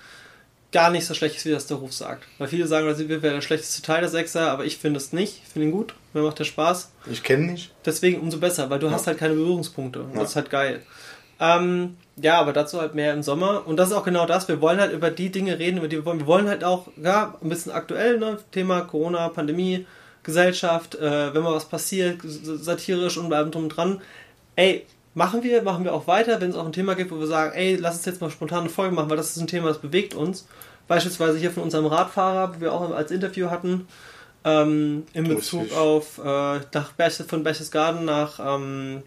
[0.73, 2.25] gar nicht so schlecht ist, wie das der Ruf sagt.
[2.37, 5.13] Weil viele sagen, Resident Evil wäre der schlechteste Teil der Sechser, aber ich finde es
[5.13, 5.41] nicht.
[5.45, 5.93] Ich finde ihn gut.
[6.13, 6.91] Mir macht der Spaß.
[7.09, 7.71] Ich kenne nicht.
[7.85, 8.93] Deswegen umso besser, weil du ja.
[8.93, 10.01] hast halt keine Berührungspunkte.
[10.01, 10.19] Und ja.
[10.19, 10.81] Das ist halt geil.
[11.39, 13.65] Ähm, ja, aber dazu halt mehr im Sommer.
[13.65, 14.47] Und das ist auch genau das.
[14.47, 16.19] Wir wollen halt über die Dinge reden, über die wir wollen.
[16.19, 18.37] Wir wollen halt auch, ja, ein bisschen aktuell, ne?
[18.51, 19.85] Thema Corona, Pandemie,
[20.23, 24.01] Gesellschaft, äh, wenn mal was passiert, satirisch und bleiben drum dran.
[24.55, 27.27] Ey, machen wir, machen wir auch weiter, wenn es auch ein Thema gibt, wo wir
[27.27, 29.67] sagen, ey, lass uns jetzt mal spontan eine Folge machen, weil das ist ein Thema,
[29.67, 30.47] das bewegt uns.
[30.87, 33.87] Beispielsweise hier von unserem Radfahrer, wo wir auch als Interview hatten,
[34.43, 39.03] ähm, in Bezug auf äh, nach Berches, von Berchtesgaden nach ähm,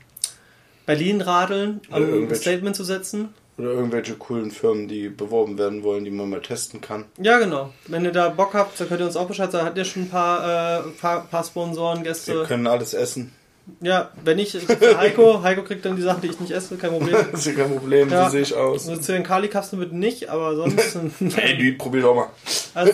[0.86, 3.34] Berlin radeln, um ein Statement zu setzen.
[3.58, 7.06] Oder irgendwelche coolen Firmen, die beworben werden wollen, die man mal testen kann.
[7.18, 7.72] Ja, genau.
[7.86, 9.64] Wenn ihr da Bock habt, dann könnt ihr uns auch Bescheid sagen.
[9.66, 12.34] Hat ihr schon ein paar, äh, paar, paar Sponsoren, Gäste?
[12.34, 13.32] Wir können alles essen.
[13.80, 17.16] Ja, wenn ich Heiko, Heiko kriegt dann die Sachen, die ich nicht esse, kein Problem.
[17.32, 18.26] das ist kein Problem, ja.
[18.26, 18.88] so sehe ich aus.
[18.88, 20.96] Also zu den Kali-Kapseln wird nicht, aber sonst.
[21.34, 22.28] hey, die probier doch mal.
[22.74, 22.92] Also,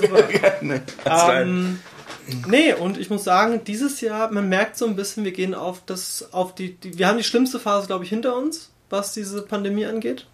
[0.63, 0.81] nee,
[1.19, 1.79] ähm,
[2.49, 5.83] nee, und ich muss sagen, dieses Jahr, man merkt so ein bisschen, wir gehen auf
[5.85, 9.43] das, auf die, die wir haben die schlimmste Phase, glaube ich, hinter uns, was diese
[9.43, 10.27] Pandemie angeht.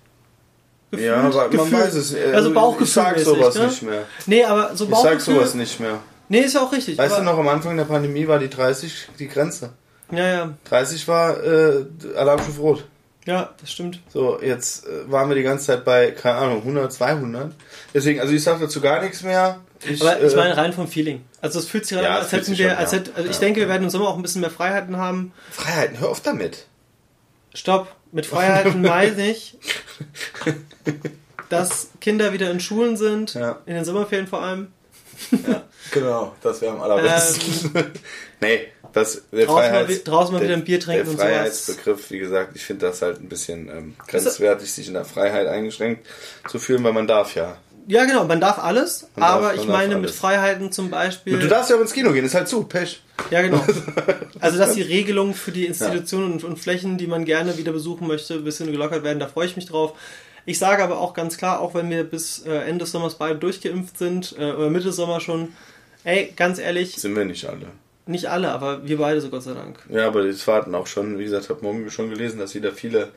[0.91, 2.15] Gefühlt, ja, aber man weiß es.
[2.15, 2.87] Also, also Bauchgefühl.
[2.87, 3.67] Ich sag sowas ne?
[3.67, 4.07] nicht mehr.
[4.27, 5.17] Nee, aber so Bauchgefühl.
[5.19, 5.99] Ich sag sowas nicht mehr.
[6.31, 6.97] Nee, ist ja auch richtig.
[6.97, 9.71] Weißt du noch, am Anfang der Pandemie war die 30 die Grenze.
[10.11, 10.55] Ja, ja.
[10.65, 11.85] 30 war äh,
[12.17, 12.85] Alarmstufe Rot.
[13.27, 14.01] Ja, das stimmt.
[14.09, 17.53] So, jetzt äh, waren wir die ganze Zeit bei, keine Ahnung, 100, 200.
[17.93, 19.61] Deswegen, also ich sage dazu gar nichts mehr.
[19.85, 21.23] Ich, Aber ich äh, meine rein vom Feeling.
[21.43, 23.69] Also es fühlt sich ja, an, als hätten wir, als hätte, also ich denke, wir
[23.69, 25.33] werden im Sommer auch ein bisschen mehr Freiheiten haben.
[25.51, 26.67] Freiheiten, hör auf damit.
[27.55, 29.59] Stopp, mit Freiheiten meine ich,
[31.51, 33.59] dass Kinder wieder in Schulen sind, ja.
[33.67, 34.69] in den Sommerferien vor allem.
[35.47, 35.65] Ja.
[35.91, 37.71] Genau, das wäre am allerbesten.
[37.75, 37.85] Ähm,
[38.41, 42.11] nee, das, der draußen, Freiheits, mal, draußen mal wieder ein Bier trinken der und Freiheitsbegriff,
[42.11, 46.07] wie gesagt, ich finde das halt ein bisschen ähm, grenzwertig, sich in der Freiheit eingeschränkt
[46.49, 47.59] zu fühlen, weil man darf ja.
[47.87, 51.39] Ja, genau, man darf alles, man aber darf, ich meine mit Freiheiten zum Beispiel.
[51.39, 53.03] Du darfst ja auch ins Kino gehen, ist halt zu, Pech.
[53.31, 53.65] Ja, genau.
[54.41, 56.35] Also, dass die Regelungen für die Institutionen ja.
[56.35, 59.47] und, und, Flächen, die man gerne wieder besuchen möchte, ein bisschen gelockert werden, da freue
[59.47, 59.95] ich mich drauf.
[60.45, 63.39] Ich sage aber auch ganz klar, auch wenn wir bis äh, Ende des Sommers beide
[63.39, 65.49] durchgeimpft sind, äh, oder Mitte Sommer schon,
[66.05, 66.95] ey, ganz ehrlich.
[66.95, 67.67] Sind wir nicht alle.
[68.09, 69.79] Nicht alle, aber wir beide so Gott sei Dank.
[69.91, 73.13] Ja, aber das warten auch schon, wie gesagt, habe morgen schon gelesen, dass wieder viele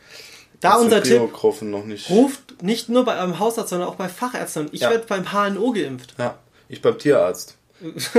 [0.59, 2.09] da unser Tipp, noch nicht.
[2.09, 4.67] ruft nicht nur bei einem Hausarzt, sondern auch bei Fachärzten.
[4.73, 4.89] Ich ja.
[4.89, 6.15] werde beim HNO geimpft.
[6.19, 7.57] Ja, ich beim Tierarzt.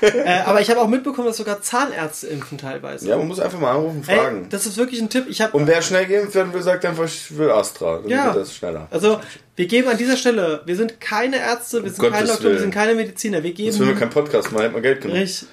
[0.00, 3.08] Äh, aber ich habe auch mitbekommen, dass sogar Zahnärzte impfen teilweise.
[3.08, 4.44] Ja, man muss einfach mal anrufen, fragen.
[4.44, 5.26] Ey, das ist wirklich ein Tipp.
[5.28, 7.98] Ich hab, Und wer schnell geimpft werden will, sagt einfach, ich will Astra.
[7.98, 8.26] Dann ja.
[8.26, 8.86] wird das schneller.
[8.90, 9.20] Also,
[9.56, 12.60] wir geben an dieser Stelle, wir sind keine Ärzte, wir sind um keine Doktoren, wir
[12.60, 13.42] sind keine Mediziner.
[13.42, 13.70] Wir geben.
[13.70, 15.16] Das will wir keinen Podcast machen, hätten wir Geld genug.
[15.16, 15.48] Richtig.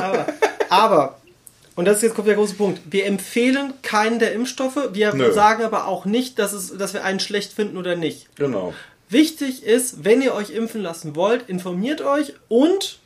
[0.00, 0.26] Aber,
[0.68, 1.20] aber
[1.76, 2.80] und das ist jetzt kommt der große Punkt.
[2.90, 4.90] Wir empfehlen keinen der Impfstoffe.
[4.92, 5.32] Wir Nö.
[5.32, 8.26] sagen aber auch nicht, dass, es, dass wir einen schlecht finden oder nicht.
[8.36, 8.74] Genau.
[9.10, 13.00] Wichtig ist, wenn ihr euch impfen lassen wollt, informiert euch und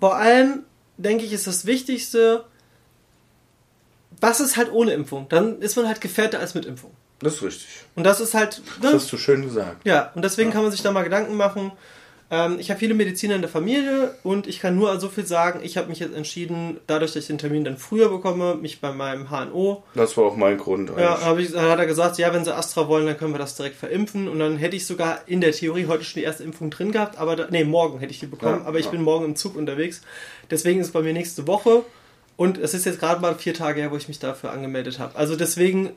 [0.00, 0.64] vor allem,
[0.96, 2.44] denke ich, ist das Wichtigste,
[4.20, 5.28] was ist halt ohne Impfung?
[5.28, 6.90] Dann ist man halt gefährdeter als mit Impfung.
[7.20, 7.68] Das ist richtig.
[7.94, 8.58] Und das ist halt.
[8.58, 8.64] Ne?
[8.82, 9.86] Das hast du schön gesagt.
[9.86, 10.54] Ja, und deswegen ja.
[10.54, 11.72] kann man sich da mal Gedanken machen.
[12.30, 15.60] Ähm, ich habe viele Mediziner in der Familie und ich kann nur so viel sagen.
[15.62, 18.92] Ich habe mich jetzt entschieden, dadurch, dass ich den Termin dann früher bekomme, mich bei
[18.92, 19.84] meinem HNO.
[19.94, 20.90] Das war auch mein Grund.
[20.90, 21.04] Eigentlich.
[21.04, 23.76] Ja, ich, hat er gesagt, ja, wenn sie Astra wollen, dann können wir das direkt
[23.76, 24.28] verimpfen.
[24.28, 27.18] Und dann hätte ich sogar in der Theorie heute schon die erste Impfung drin gehabt,
[27.18, 28.60] aber da, nee, morgen hätte ich die bekommen.
[28.60, 28.90] Ja, aber ich ja.
[28.90, 30.02] bin morgen im Zug unterwegs.
[30.50, 31.82] Deswegen ist es bei mir nächste Woche.
[32.36, 35.16] Und es ist jetzt gerade mal vier Tage her, wo ich mich dafür angemeldet habe.
[35.16, 35.90] Also deswegen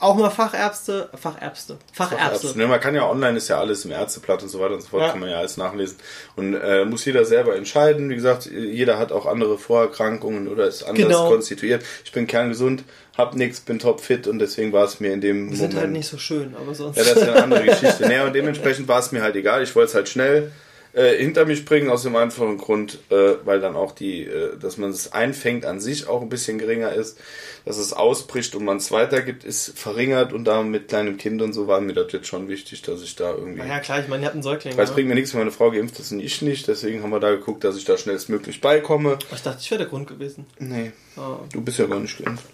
[0.00, 2.24] auch mal Fachärzte, Fachärzte, Fachärzte.
[2.24, 2.58] Fachärzte.
[2.58, 4.88] Ne, man kann ja online, ist ja alles im Ärzteblatt und so weiter und so
[4.88, 5.10] fort, ja.
[5.10, 5.96] kann man ja alles nachlesen.
[6.36, 8.08] Und äh, muss jeder selber entscheiden.
[8.10, 11.28] Wie gesagt, jeder hat auch andere Vorerkrankungen oder ist anders genau.
[11.28, 11.84] konstituiert.
[12.04, 12.84] Ich bin kerngesund,
[13.16, 15.72] hab nichts, bin topfit und deswegen war es mir in dem Wir Moment...
[15.72, 16.96] sind halt nicht so schön, aber sonst...
[16.96, 18.02] Ja, das ist ja eine andere Geschichte.
[18.02, 19.62] naja, und dementsprechend war es mir halt egal.
[19.62, 20.50] Ich wollte es halt schnell
[20.92, 24.76] äh, hinter mich bringen, aus dem einfachen Grund, äh, weil dann auch die, äh, dass
[24.76, 27.18] man es einfängt an sich auch ein bisschen geringer ist,
[27.64, 31.52] dass es ausbricht und man es weitergibt, ist verringert und da mit kleinem Kind und
[31.52, 33.66] so war mir das jetzt schon wichtig, dass ich da irgendwie.
[33.66, 34.76] Ja klar, ich meine, ihr habt einen Säugling.
[34.76, 34.94] Weil es ne?
[34.94, 37.30] bringt mir nichts, wenn meine Frau geimpft ist und ich nicht, deswegen haben wir da
[37.30, 39.18] geguckt, dass ich da schnellstmöglich beikomme.
[39.32, 40.46] Ich dachte, ich wäre der Grund gewesen.
[40.58, 40.92] Nee.
[41.16, 41.38] Oh.
[41.52, 42.46] Du bist ja gar nicht geimpft.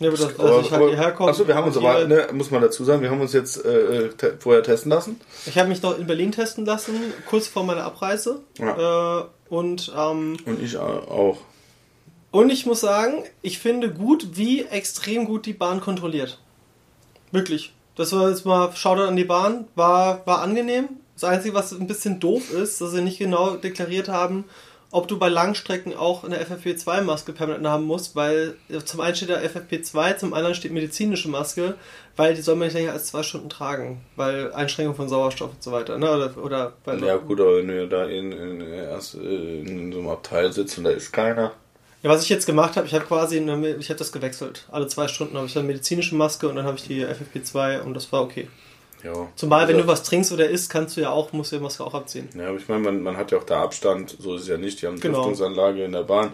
[0.00, 1.30] Ja, aber das, dass aber, ich halt hierher komme.
[1.30, 4.10] Achso, wir haben uns aber, ne, muss man dazu sagen, wir haben uns jetzt äh,
[4.10, 5.20] te vorher testen lassen.
[5.46, 6.94] Ich habe mich doch in Berlin testen lassen,
[7.26, 8.40] kurz vor meiner Abreise.
[8.58, 9.20] Ja.
[9.20, 11.38] Äh, und, ähm, und ich auch.
[12.30, 16.38] Und ich muss sagen, ich finde gut, wie extrem gut die Bahn kontrolliert.
[17.32, 17.72] Wirklich.
[17.96, 20.88] Das war jetzt mal Shoutout an die Bahn, war, war angenehm.
[21.14, 24.44] Das Einzige, was ein bisschen doof ist, dass sie nicht genau deklariert haben,
[24.90, 29.36] ob du bei Langstrecken auch eine FFP2-Maske permanent haben musst, weil zum einen steht da
[29.36, 31.74] FFP2, zum anderen steht medizinische Maske,
[32.16, 35.62] weil die soll man nicht länger als zwei Stunden tragen, weil Einschränkung von Sauerstoff und
[35.62, 35.98] so weiter.
[35.98, 36.10] Ne?
[36.10, 40.08] Oder, oder weil ja gut, aber wenn du da in, in, erst in so einem
[40.08, 41.52] Abteil sitzt und da ist keiner.
[42.02, 44.66] Ja, was ich jetzt gemacht habe, ich habe quasi, eine, ich habe das gewechselt.
[44.70, 47.94] Alle zwei Stunden habe ich eine medizinische Maske und dann habe ich die FFP2 und
[47.94, 48.48] das war okay.
[49.04, 49.28] Ja.
[49.36, 51.62] Zumal, also, wenn du was trinkst oder isst, kannst du ja auch, musst du die
[51.62, 52.28] Maske auch abziehen.
[52.36, 54.56] Ja, aber ich meine, man, man hat ja auch da Abstand, so ist es ja
[54.56, 54.82] nicht.
[54.82, 55.18] Die haben eine genau.
[55.18, 56.32] Lüftungsanlage in der Bahn.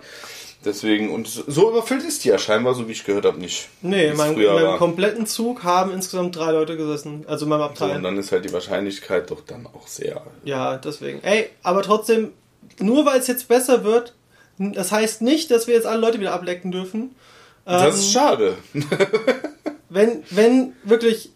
[0.65, 3.69] Deswegen, und so überfüllt ist die ja scheinbar, so wie ich gehört habe, nicht.
[3.83, 7.63] Nee, in meinem, in meinem kompletten Zug haben insgesamt drei Leute gesessen, also in meinem
[7.63, 7.91] Abteil.
[7.91, 10.23] So, und dann ist halt die Wahrscheinlichkeit doch dann auch sehr.
[10.45, 11.23] Ja, deswegen.
[11.23, 12.33] Ey, aber trotzdem,
[12.79, 14.15] nur weil es jetzt besser wird,
[14.59, 17.15] das heißt nicht, dass wir jetzt alle Leute wieder ablecken dürfen.
[17.67, 18.59] Das ist ähm, schade.
[19.89, 21.31] wenn, wenn wirklich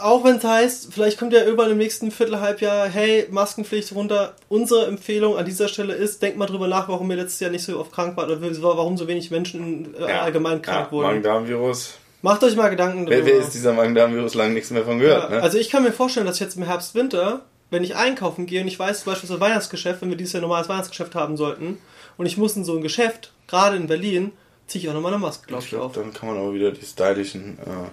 [0.00, 4.34] auch wenn es heißt, vielleicht kommt ja irgendwann im nächsten Viertelhalbjahr, hey, Maskenpflicht runter.
[4.48, 7.64] Unsere Empfehlung an dieser Stelle ist, denkt mal drüber nach, warum wir letztes Jahr nicht
[7.64, 11.06] so oft krank waren oder warum so wenig Menschen äh, ja, allgemein krank ja, wurden.
[11.06, 11.94] Magen-Darm-Virus.
[12.22, 13.26] Macht euch mal Gedanken darüber.
[13.26, 15.30] Wer, wer ist dieser Magen-Darm-Virus lang nichts mehr von gehört?
[15.30, 15.42] Ja, ne?
[15.42, 18.68] Also ich kann mir vorstellen, dass jetzt im Herbst, Winter, wenn ich einkaufen gehe und
[18.68, 21.78] ich weiß zum Beispiel das Weihnachtsgeschäft, wenn wir dieses Jahr normales Weihnachtsgeschäft haben sollten
[22.16, 24.32] und ich muss in so ein Geschäft, gerade in Berlin,
[24.66, 25.92] ziehe ich auch nochmal eine Maske, glaube ich, ich, auf.
[25.92, 27.58] Dann kann man auch wieder die stylischen...
[27.58, 27.90] Äh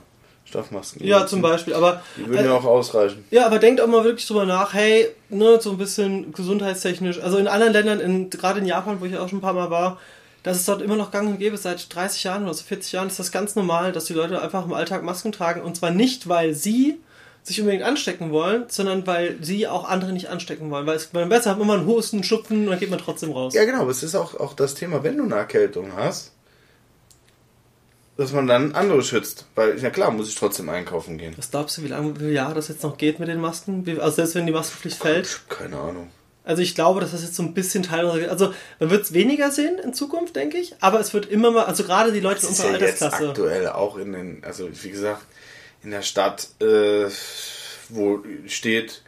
[0.53, 1.05] Stoffmasken.
[1.05, 2.03] Ja, zum Beispiel, aber.
[2.15, 3.25] Die würden äh, ja auch ausreichen.
[3.31, 7.19] Ja, aber denkt auch mal wirklich drüber nach, hey, ne, so ein bisschen gesundheitstechnisch.
[7.19, 9.71] Also in anderen Ländern, in, gerade in Japan, wo ich auch schon ein paar Mal
[9.71, 9.99] war,
[10.43, 11.57] dass es dort immer noch gang und gäbe.
[11.57, 14.65] Seit 30 Jahren oder so 40 Jahren ist das ganz normal, dass die Leute einfach
[14.65, 15.61] im Alltag Masken tragen.
[15.61, 16.99] Und zwar nicht, weil sie
[17.41, 20.85] sich unbedingt anstecken wollen, sondern weil sie auch andere nicht anstecken wollen.
[20.85, 23.55] Weil es man besser hat immer einen Husten, Schupfen und dann geht man trotzdem raus.
[23.55, 23.89] Ja, genau.
[23.89, 26.32] Es ist auch, auch das Thema, wenn du eine Erkältung hast,
[28.17, 29.45] dass man dann andere schützt.
[29.55, 31.33] Weil, ja klar, muss ich trotzdem einkaufen gehen.
[31.37, 33.83] Was glaubst du, wie lange, wie Jahre das jetzt noch geht mit den Masken?
[33.99, 35.41] Also selbst wenn die Maskenpflicht fällt?
[35.49, 36.11] Keine Ahnung.
[36.45, 38.29] Also ich glaube, dass das jetzt so ein bisschen Teil unserer...
[38.29, 40.75] Also man wird es weniger sehen in Zukunft, denke ich.
[40.81, 41.63] Aber es wird immer mal...
[41.65, 43.23] Also gerade die Leute in unserer ja Altersklasse...
[43.23, 44.43] Jetzt aktuell auch in den...
[44.43, 45.25] Also wie gesagt,
[45.83, 47.07] in der Stadt, äh,
[47.89, 49.03] wo steht,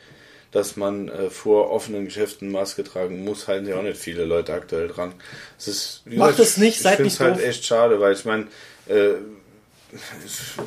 [0.56, 4.54] dass man äh, vor offenen Geschäften Maske tragen muss, halten ja auch nicht viele Leute
[4.54, 5.14] aktuell dran.
[5.60, 8.48] Es ist, Macht es nicht, ich seid nicht halt echt schade, weil ich meine,
[8.88, 9.16] äh,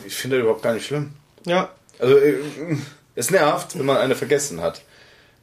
[0.07, 1.13] ich finde das überhaupt gar nicht schlimm.
[1.47, 1.71] Ja.
[1.99, 2.35] Also äh,
[3.15, 4.83] es nervt, wenn man eine vergessen hat.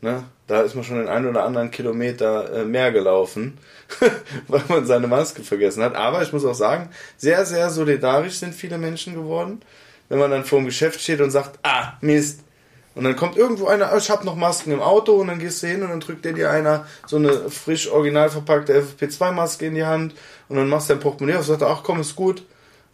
[0.02, 0.24] Ne?
[0.46, 3.58] Da ist man schon den einen oder anderen Kilometer äh, mehr gelaufen,
[4.48, 5.96] weil man seine Maske vergessen hat.
[5.96, 9.64] Aber ich muss auch sagen, sehr, sehr solidarisch sind viele Menschen geworden.
[10.08, 12.42] Wenn man dann vor dem Geschäft steht und sagt, ah, Mist.
[12.96, 15.62] Und dann kommt irgendwo einer, oh, ich habe noch Masken im Auto und dann gehst
[15.62, 19.76] du hin und dann drückt dir dir einer so eine frisch original verpackte FFP2-Maske in
[19.76, 20.16] die Hand
[20.48, 22.44] und dann machst du dein Portemonnaie auf und sagst, ach komm, ist gut,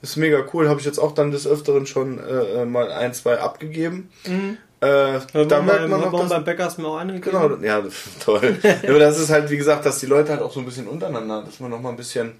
[0.02, 3.40] ist mega cool, habe ich jetzt auch dann des Öfteren schon äh, mal ein, zwei
[3.40, 4.10] abgegeben.
[4.26, 4.58] Mhm.
[4.82, 7.38] Äh, da merkt man noch, dass, beim Bäcker hast mir auch eine gegeben.
[7.40, 7.84] Genau, ja,
[8.26, 8.58] toll.
[8.88, 11.44] Aber das ist halt, wie gesagt, dass die Leute halt auch so ein bisschen untereinander,
[11.44, 12.34] dass man noch mal ein bisschen,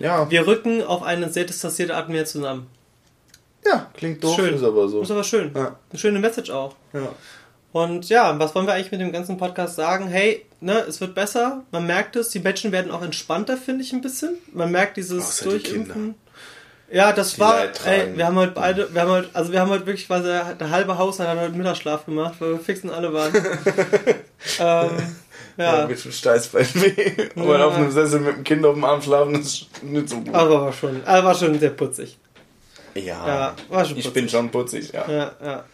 [0.00, 0.28] ja.
[0.28, 2.66] Wir rücken auf eine sehr distanzierte Art mehr zusammen.
[3.68, 4.54] Ja, klingt doof, schön.
[4.54, 5.02] ist aber so.
[5.02, 5.50] Ist aber schön.
[5.54, 5.76] Ja.
[5.90, 6.74] Eine schöne Message auch.
[6.92, 7.08] Ja.
[7.72, 10.08] Und ja, was wollen wir eigentlich mit dem ganzen Podcast sagen?
[10.08, 11.62] Hey, ne, es wird besser.
[11.72, 12.30] Man merkt es.
[12.30, 14.36] Die Menschen werden auch entspannter, finde ich ein bisschen.
[14.52, 16.14] Man merkt dieses Durchimpfen.
[16.90, 19.70] Ja, das die war, ey, wir haben heute beide, wir haben heute, also wir haben
[19.70, 23.34] heute wirklich quasi der halbe Haushalt hat heute Mittagsschlaf gemacht, weil wir fixen alle waren.
[24.60, 24.90] ähm,
[25.56, 25.80] ja.
[25.80, 25.86] ja.
[25.86, 27.30] Mit dem Steiß bei mir.
[27.34, 27.66] Aber ja.
[27.66, 30.32] auf einem Sessel mit dem Kind auf dem Arm schlafen ist nicht so gut.
[30.32, 32.18] Aber war schon, aber war schon sehr putzig.
[33.04, 34.06] Ja, ja war schon putzig.
[34.06, 35.10] ich bin schon putzig, ja.
[35.10, 35.64] Ja, ja.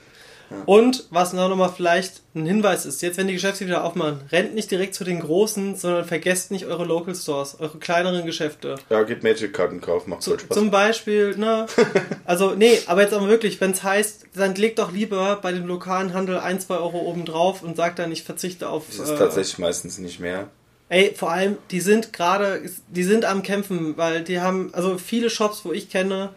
[0.67, 4.55] Und was noch mal vielleicht ein Hinweis ist, jetzt wenn die Geschäfte wieder aufmachen, rennt
[4.55, 8.77] nicht direkt zu den großen, sondern vergesst nicht eure Local Stores, eure kleineren Geschäfte.
[8.91, 10.57] Ja, geht Magic-Karten kaufen, macht zu, Spaß.
[10.57, 11.67] Zum Beispiel, ne?
[12.25, 15.67] also, nee, aber jetzt aber wirklich, wenn es heißt, dann legt doch lieber bei dem
[15.67, 18.85] lokalen Handel ein, zwei Euro oben drauf und sagt dann, ich verzichte auf.
[18.89, 20.49] Das ist äh, tatsächlich meistens nicht mehr.
[20.89, 25.31] Ey, vor allem, die sind gerade, die sind am Kämpfen, weil die haben, also viele
[25.31, 26.31] Shops, wo ich kenne,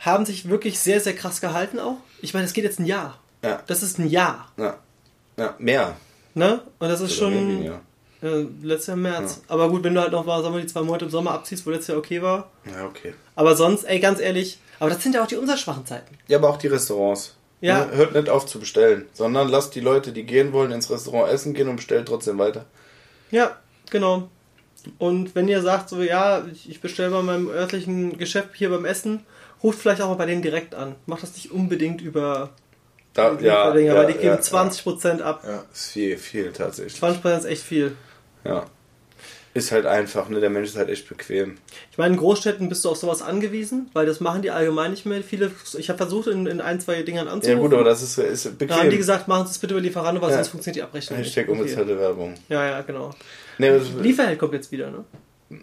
[0.00, 1.96] haben sich wirklich sehr, sehr krass gehalten auch.
[2.20, 3.18] Ich meine, es geht jetzt ein Jahr.
[3.42, 3.62] Ja.
[3.66, 4.50] Das ist ein Jahr.
[4.56, 4.78] Ja.
[5.36, 5.96] Ja, mehr.
[6.34, 6.60] Ne?
[6.78, 7.80] Und das ist schon ja.
[8.22, 9.40] äh, letztes Jahr März.
[9.42, 9.54] Ja.
[9.54, 11.66] Aber gut, wenn du halt noch mal, sagen wir, die zwei Monate im Sommer abziehst,
[11.66, 12.50] wo letztes Jahr okay war.
[12.64, 13.14] Ja, okay.
[13.34, 16.16] Aber sonst, ey, ganz ehrlich, aber das sind ja auch die umsatzschwachen Zeiten.
[16.28, 17.36] Ja, aber auch die Restaurants.
[17.60, 17.86] Ja.
[17.86, 17.96] Ne?
[17.96, 21.54] Hört nicht auf zu bestellen, sondern lasst die Leute, die gehen wollen, ins Restaurant essen
[21.54, 22.66] gehen und bestellt trotzdem weiter.
[23.30, 23.56] Ja,
[23.90, 24.28] genau.
[24.98, 29.24] Und wenn ihr sagt, so, ja, ich bestelle bei meinem örtlichen Geschäft hier beim Essen,
[29.62, 30.94] ruft vielleicht auch mal bei denen direkt an.
[31.06, 32.50] Macht das nicht unbedingt über
[33.16, 35.42] da, ja, ja, weil die geben ja, 20% ab.
[35.46, 37.02] Ja, ist viel, viel tatsächlich.
[37.02, 37.96] 20% ist echt viel.
[38.44, 38.66] Ja.
[39.54, 40.38] Ist halt einfach, ne?
[40.38, 41.56] Der Mensch ist halt echt bequem.
[41.90, 45.06] Ich meine, in Großstädten bist du auf sowas angewiesen, weil das machen die allgemein nicht
[45.06, 45.22] mehr.
[45.22, 47.62] Viele, ich habe versucht, in, in ein, zwei Dingern anzurufen.
[47.62, 48.68] Ja gut, aber das ist, ist bequem.
[48.68, 50.36] Da haben die gesagt, machen Sie es bitte über Lieferando, weil ja.
[50.36, 51.58] sonst funktioniert die Abrechnung Hashtag nicht.
[51.58, 52.00] unbezahlte okay.
[52.02, 52.34] Werbung.
[52.50, 53.14] Ja, ja, genau.
[53.56, 55.04] Nee, Lieferheld kommt jetzt wieder, ne?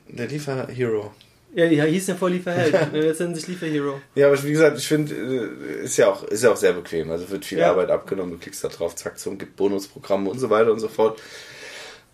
[0.08, 1.12] Der Lieferhero.
[1.56, 2.76] Ja, die hieß ja vor Lieferheld.
[2.94, 4.02] Jetzt nennen sich Lieferhero.
[4.16, 7.12] Ja, aber wie gesagt, ich finde, äh, ist ja auch, ist ja auch sehr bequem.
[7.12, 7.70] Also wird viel ja.
[7.70, 10.88] Arbeit abgenommen, du klickst da drauf, zack, so, gibt Bonusprogramme und so weiter und so
[10.88, 11.22] fort.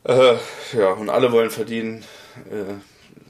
[0.04, 0.36] Äh,
[0.78, 2.04] ja, und alle wollen verdienen.
[2.52, 2.76] Äh,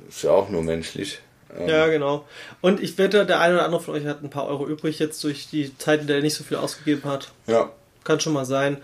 [0.10, 1.20] ist ja auch nur menschlich.
[1.58, 2.26] Ähm, ja, genau.
[2.62, 5.24] Und ich wette, der eine oder andere von euch hat ein paar Euro übrig jetzt
[5.24, 7.32] durch die Zeit, in der er nicht so viel ausgegeben hat.
[7.48, 7.72] Ja.
[8.04, 8.78] Kann schon mal sein.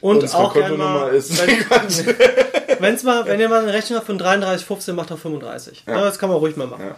[0.00, 1.32] Und Unsere auch gerne mal, ist
[2.80, 5.84] wenn's mal, wenn ihr mal eine Rechnung habt von 33,15, macht er 35.
[5.86, 6.00] Ja.
[6.00, 6.84] das kann man ruhig mal machen.
[6.86, 6.96] Ja.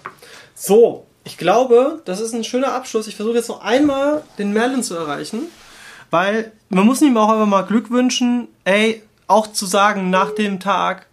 [0.54, 3.06] So, ich glaube, das ist ein schöner Abschluss.
[3.06, 5.42] Ich versuche jetzt noch einmal den Merlin zu erreichen,
[6.10, 10.60] weil man muss ihm auch einfach mal Glück wünschen, ey, auch zu sagen nach dem
[10.60, 11.06] Tag,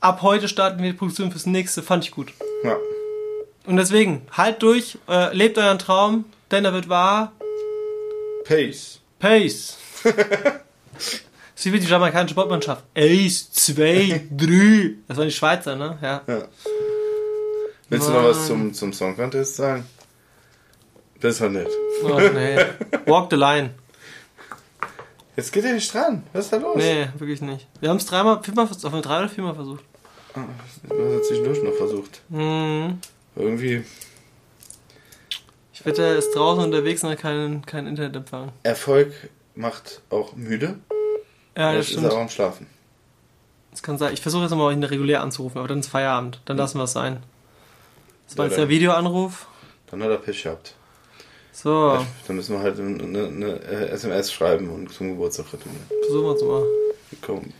[0.00, 2.32] ab heute starten wir die Produktion fürs nächste, fand ich gut.
[2.64, 2.76] Ja.
[3.64, 7.32] Und deswegen, halt durch, äh, lebt euren Traum, denn er wird wahr.
[8.44, 9.00] Pace.
[9.18, 9.78] Pace.
[11.54, 12.84] Sie wie die jamaikanische Sportmannschaft.
[12.94, 14.94] Eins, zwei, drei.
[15.08, 15.98] Das waren die Schweizer, ne?
[16.00, 16.22] Ja.
[16.26, 16.48] ja.
[17.88, 19.84] Willst du noch was zum, zum Song Contest sagen?
[21.20, 21.70] Besser nicht.
[22.02, 22.56] Oh, nee.
[23.06, 23.70] Walk the line.
[25.36, 26.24] Jetzt geht er nicht dran.
[26.32, 26.76] Was ist da los?
[26.76, 27.66] Nee, wirklich nicht.
[27.80, 29.84] Wir haben es dreimal, viermal, auf drei oder viermal versucht.
[30.34, 30.40] Ah,
[30.82, 32.22] wir haben zwischendurch noch versucht.
[32.28, 32.98] Mhm.
[33.36, 33.84] Irgendwie.
[35.72, 38.52] Ich wette, er ist draußen unterwegs und hat keinen, keinen Internetempfang.
[38.62, 39.12] Erfolg
[39.54, 40.78] macht auch müde.
[41.56, 42.04] Ja, das stimmt.
[42.06, 42.66] ist er auch am Schlafen.
[43.70, 44.12] Das kann sein.
[44.12, 46.40] Ich versuche jetzt nochmal ihn regulär anzurufen, aber dann ist Feierabend.
[46.44, 47.22] Dann lassen wir es sein.
[48.28, 49.46] Das war ja, jetzt der Videoanruf.
[49.90, 50.74] Dann hat er Pech gehabt.
[51.52, 51.98] So.
[52.26, 55.84] Dann müssen wir halt eine, eine, SMS schreiben und zum Geburtstag gratulieren.
[56.04, 56.64] Versuchen wir es mal.
[57.20, 57.52] Komm.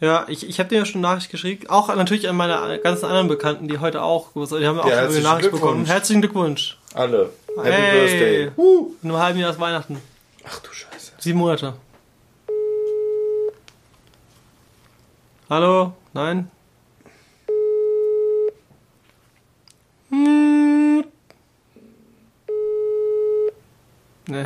[0.00, 1.68] Ja, ich, ich habe dir ja schon eine Nachricht geschrieben.
[1.68, 5.14] Auch natürlich an meine ganzen anderen Bekannten, die heute auch, die haben auch ja, schon
[5.14, 5.84] eine Nachricht bekommen.
[5.84, 6.78] Herzlichen Glückwunsch.
[6.94, 7.30] Alle.
[7.56, 8.00] Happy hey.
[8.00, 8.50] Birthday.
[8.56, 8.94] Uh.
[9.02, 10.00] In einem halben Jahr ist Weihnachten.
[10.44, 11.12] Ach du Scheiße.
[11.18, 11.74] Sieben Monate.
[15.50, 15.94] Hallo?
[16.14, 16.48] Nein?
[24.28, 24.44] Nee.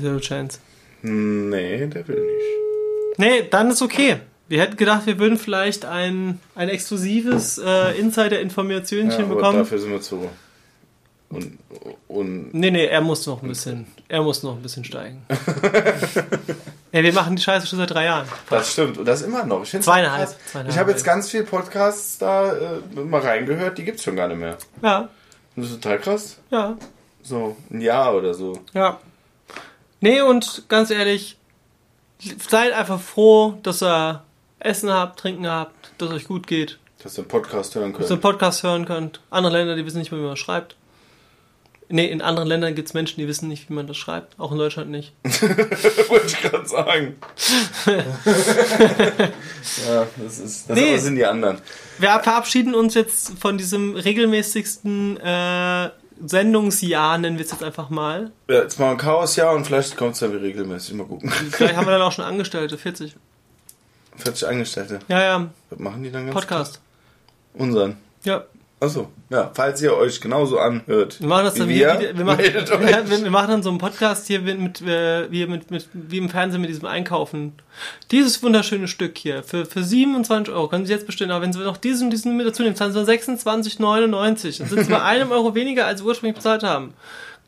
[0.00, 0.60] Zero chance.
[1.02, 3.18] Nee, der will nicht.
[3.18, 4.20] Nee, dann ist okay.
[4.46, 9.58] Wir hätten gedacht, wir würden vielleicht ein, ein exklusives äh, Insider-Informationchen ja, bekommen.
[9.58, 10.30] Dafür sind wir zu.
[11.28, 11.58] Und,
[12.06, 15.26] und nee, nee, er muss noch ein bisschen, er muss noch ein bisschen steigen.
[16.94, 18.28] ja, wir machen die Scheiße schon seit drei Jahren.
[18.48, 18.98] Das stimmt.
[18.98, 19.64] Und das immer noch.
[19.64, 20.28] Ich zweieinhalb.
[20.28, 20.72] zweieinhalb.
[20.72, 24.28] Ich habe jetzt ganz viele Podcasts da äh, mal reingehört, die gibt es schon gar
[24.28, 24.56] nicht mehr.
[24.80, 25.08] Ja.
[25.56, 26.38] Das ist total krass.
[26.52, 26.76] Ja.
[27.20, 28.60] So, ein Jahr oder so.
[28.74, 29.00] Ja.
[29.98, 31.36] Nee, und ganz ehrlich,
[32.48, 34.22] seid einfach froh, dass ihr
[34.60, 36.78] Essen habt, Trinken habt, dass es euch gut geht.
[37.02, 38.04] Dass ihr einen Podcast hören könnt.
[38.04, 39.20] Dass ihr einen Podcast hören könnt.
[39.30, 40.76] Andere Länder, die wissen nicht mehr, wie man schreibt.
[41.94, 44.36] Nee, in anderen Ländern gibt es Menschen, die wissen nicht, wie man das schreibt.
[44.40, 45.12] Auch in Deutschland nicht.
[45.22, 47.14] Wollte ich gerade sagen.
[49.86, 51.58] ja, das, ist, das nee, sind die anderen.
[52.00, 55.90] Wir verabschieden uns jetzt von diesem regelmäßigsten äh,
[56.20, 58.32] Sendungsjahr, nennen wir es jetzt einfach mal.
[58.48, 60.94] Ja, jetzt mal ein Chaosjahr und vielleicht kommt es dann wieder regelmäßig.
[60.94, 61.30] Mal gucken.
[61.30, 63.14] Vielleicht haben wir dann auch schon Angestellte, 40.
[64.16, 64.98] 40 Angestellte?
[65.06, 65.48] Ja, ja.
[65.70, 66.80] Was machen die dann ganz Podcast.
[67.52, 67.98] Unseren?
[68.24, 68.42] Ja.
[68.84, 71.18] Achso, ja, falls ihr euch genauso anhört.
[71.18, 73.70] Wir machen das dann wie wir, wir, wir, machen, ja, wir, wir, machen dann so
[73.70, 77.54] einen Podcast hier mit, mit, äh, wie, mit, mit, wie im Fernsehen mit diesem Einkaufen.
[78.10, 81.60] Dieses wunderschöne Stück hier für, für 27 Euro können Sie jetzt bestellen, aber wenn Sie
[81.60, 84.58] noch diesen diesen mit dazu nehmen, zahlen Sie 26,99.
[84.58, 86.92] Dann sind Sie bei einem Euro weniger, als Sie ursprünglich bezahlt haben.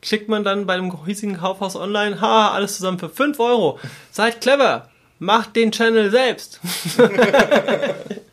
[0.01, 3.79] Klickt man dann bei dem hiesigen Kaufhaus online, ha, alles zusammen für 5 Euro.
[4.09, 6.59] Seid clever, macht den Channel selbst.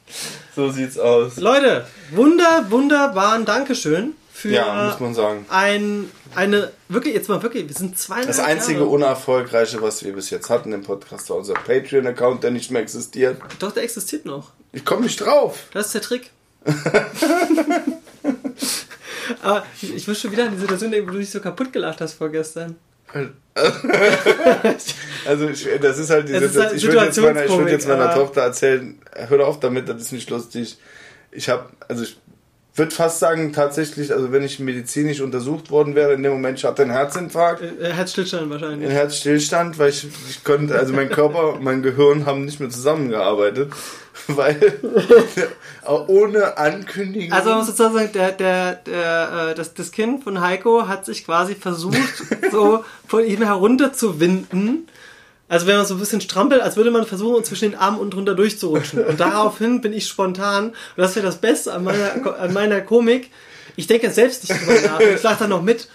[0.55, 1.37] So sieht's aus.
[1.37, 5.47] Leute, wunder, wunderbaren Dankeschön für ja, muss man sagen.
[5.49, 8.91] Ein, eine, wirklich, jetzt mal wirklich, wir sind zwei Das einzige Jahre.
[8.91, 13.41] Unerfolgreiche, was wir bis jetzt hatten im Podcast, war unser Patreon-Account, der nicht mehr existiert.
[13.59, 14.51] Doch, der existiert noch.
[14.73, 15.59] Ich komme nicht drauf.
[15.73, 16.31] Das ist der Trick.
[19.43, 22.01] Aber ich will schon wieder an die Situation denken, wo du dich so kaputt gelacht
[22.01, 22.77] hast vorgestern.
[25.27, 26.65] also ich, das ist halt die Situation.
[26.65, 28.99] Halt ich würde jetzt meiner, ich würd jetzt meiner Tochter erzählen,
[29.29, 30.79] hör auf damit, das ist nicht lustig.
[31.31, 32.19] Ich habe, also ich
[32.75, 36.65] würde fast sagen, tatsächlich, also wenn ich medizinisch untersucht worden wäre, in dem Moment, ich
[36.65, 37.63] hatte einen Herzinfarkt.
[37.63, 38.89] Äh, äh Herzstillstand wahrscheinlich.
[38.89, 43.73] Ein Herzstillstand, weil ich, ich konnte, also mein Körper, mein Gehirn haben nicht mehr zusammengearbeitet.
[44.29, 44.81] weil
[46.07, 47.33] ohne Ankündigung.
[47.33, 51.05] Also man muss sozusagen sagen, der, der, der, äh, das, das Kind von Heiko hat
[51.05, 54.89] sich quasi versucht, so von ihm herunterzuwinden.
[55.49, 58.15] Also wenn man so ein bisschen strampelt, als würde man versuchen, zwischen den Armen und
[58.15, 59.05] drunter durchzurutschen.
[59.05, 63.31] Und daraufhin bin ich spontan, und das wäre das Beste an meiner, an meiner Komik,
[63.77, 65.89] ich denke selbst nicht drüber nach, ich lache da noch mit.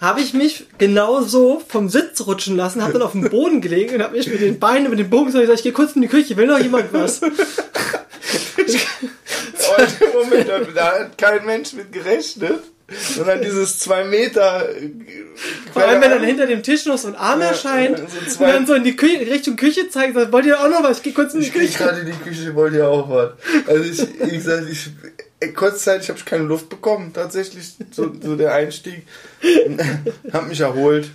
[0.00, 3.96] Habe ich mich genau so vom Sitz rutschen lassen, habe dann auf dem Boden gelegen
[3.96, 6.08] und habe mich mit den Beinen, mit dem Bogen gesagt, ich gehe kurz in die
[6.08, 7.20] Küche, will noch jemand was?
[10.14, 12.62] Moment, da hat kein Mensch mit gerechnet.
[12.90, 14.66] Sondern dieses zwei Meter.
[15.72, 18.66] Vor allem, wenn dann hinter dem Tisch noch so ein Arm erscheint so und dann
[18.66, 20.98] so in die Küche, Richtung Küche zeigt, sagt, wollt ihr auch noch was?
[20.98, 21.64] Ich geh kurz in die ich Küche.
[21.66, 23.32] Ich gerade in die Küche, wollt ihr auch was?
[23.66, 24.90] Also ich, wie gesagt, ich,
[25.54, 29.06] kurzzeitig habe ich keine Luft bekommen, tatsächlich, so, so der Einstieg.
[30.32, 31.10] hab mich erholt.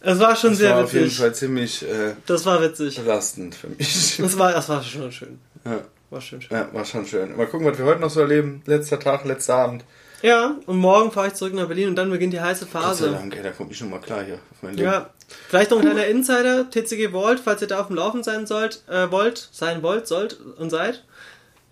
[0.00, 0.96] Es war schon das sehr war witzig.
[0.96, 1.82] auf jeden Fall ziemlich.
[1.84, 2.96] Äh, das war witzig.
[2.96, 4.16] Belastend für mich.
[4.18, 5.38] Das war, das war schon schön.
[5.64, 5.80] Ja.
[6.10, 6.54] War schön schön.
[6.54, 7.36] Ja, war schon schön.
[7.38, 8.62] Mal gucken, was wir heute noch so erleben.
[8.66, 9.82] Letzter Tag, letzter Abend.
[10.22, 13.04] Ja, und morgen fahre ich zurück nach Berlin und dann beginnt die heiße Phase.
[13.04, 14.88] Gott sei Dank, ey, da komme ich schon mal klar hier auf mein Leben.
[14.88, 15.10] Ja,
[15.48, 18.82] vielleicht noch ein kleiner Insider, TCG Vault, falls ihr da auf dem Laufen sein sollt,
[18.88, 21.02] äh, wollt, sein wollt, sollt und seid.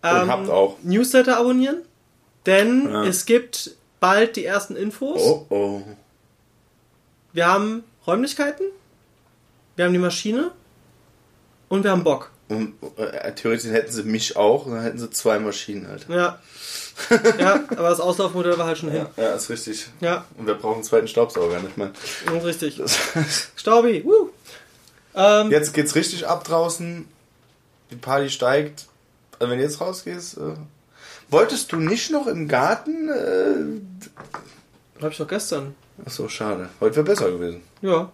[0.02, 0.78] Ähm, und habt auch.
[0.82, 1.82] Newsletter abonnieren,
[2.44, 3.04] denn ja.
[3.04, 5.20] es gibt bald die ersten Infos.
[5.22, 5.82] Oh, oh.
[7.32, 8.66] Wir haben Räumlichkeiten,
[9.76, 10.50] wir haben die Maschine
[11.68, 12.32] und wir haben Bock.
[12.48, 16.06] Und äh, theoretisch hätten sie mich auch und dann hätten sie zwei Maschinen halt.
[16.08, 16.40] Ja.
[17.38, 19.06] Ja, aber das Auslaufmodell war halt schon hin.
[19.16, 19.88] Ja, ist richtig.
[20.00, 20.24] Ja.
[20.36, 21.90] Und wir brauchen einen zweiten Staubsauger, nicht mehr.
[22.26, 22.80] Das ist richtig.
[23.56, 24.30] Staubi, woo.
[25.14, 27.06] Ähm, jetzt geht's richtig ab draußen.
[27.90, 28.86] Die Party steigt.
[29.38, 30.38] Also wenn du jetzt rausgehst.
[30.38, 30.54] Äh,
[31.30, 33.08] wolltest du nicht noch im Garten?
[33.08, 35.74] Äh, Hab ich doch gestern.
[36.04, 36.68] Ach so, schade.
[36.80, 37.62] Heute wäre besser gewesen.
[37.82, 38.10] Ja,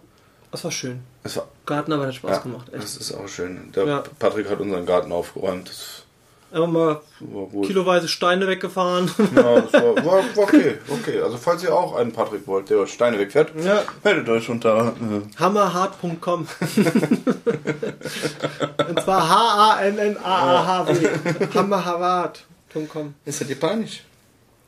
[0.51, 1.01] das war schön.
[1.23, 2.69] Das war, Gartenarbeit hat Spaß ja, gemacht.
[2.73, 2.83] Echt.
[2.83, 3.71] Das ist auch schön.
[3.73, 4.03] Der ja.
[4.19, 5.69] Patrick hat unseren Garten aufgeräumt.
[5.69, 6.03] Das
[6.49, 7.01] Einfach mal
[7.65, 9.11] kiloweise Steine weggefahren.
[9.35, 11.19] Ja, das war, war, war, okay, okay.
[11.21, 13.83] Also falls ihr auch einen Patrick wollt, der Steine wegfährt, ja.
[14.03, 16.47] meldet euch unter äh, hammerhart.com.
[19.05, 21.07] war H-A-M-M-A-A-H-W.
[21.53, 23.13] Hammerharvard.com.
[23.25, 24.03] Ist das japanisch?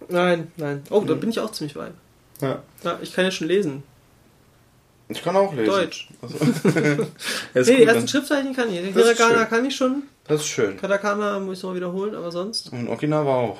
[0.10, 0.84] Nein, nein.
[0.90, 1.94] Oh, da bin ich auch ziemlich weit.
[2.42, 2.62] Ja.
[2.84, 3.84] Ja, ich kann ja schon lesen.
[5.10, 5.66] Ich kann auch lesen.
[5.66, 6.08] Deutsch.
[6.22, 6.36] Also.
[7.54, 8.80] Nee, ist die ersten Schriftzeichen kann ich.
[8.80, 10.04] Ist Hiragana kann ich schon.
[10.30, 10.78] Das ist schön.
[10.78, 12.72] Katakana muss ich noch wiederholen, aber sonst.
[12.72, 13.60] Und Okinawa auch.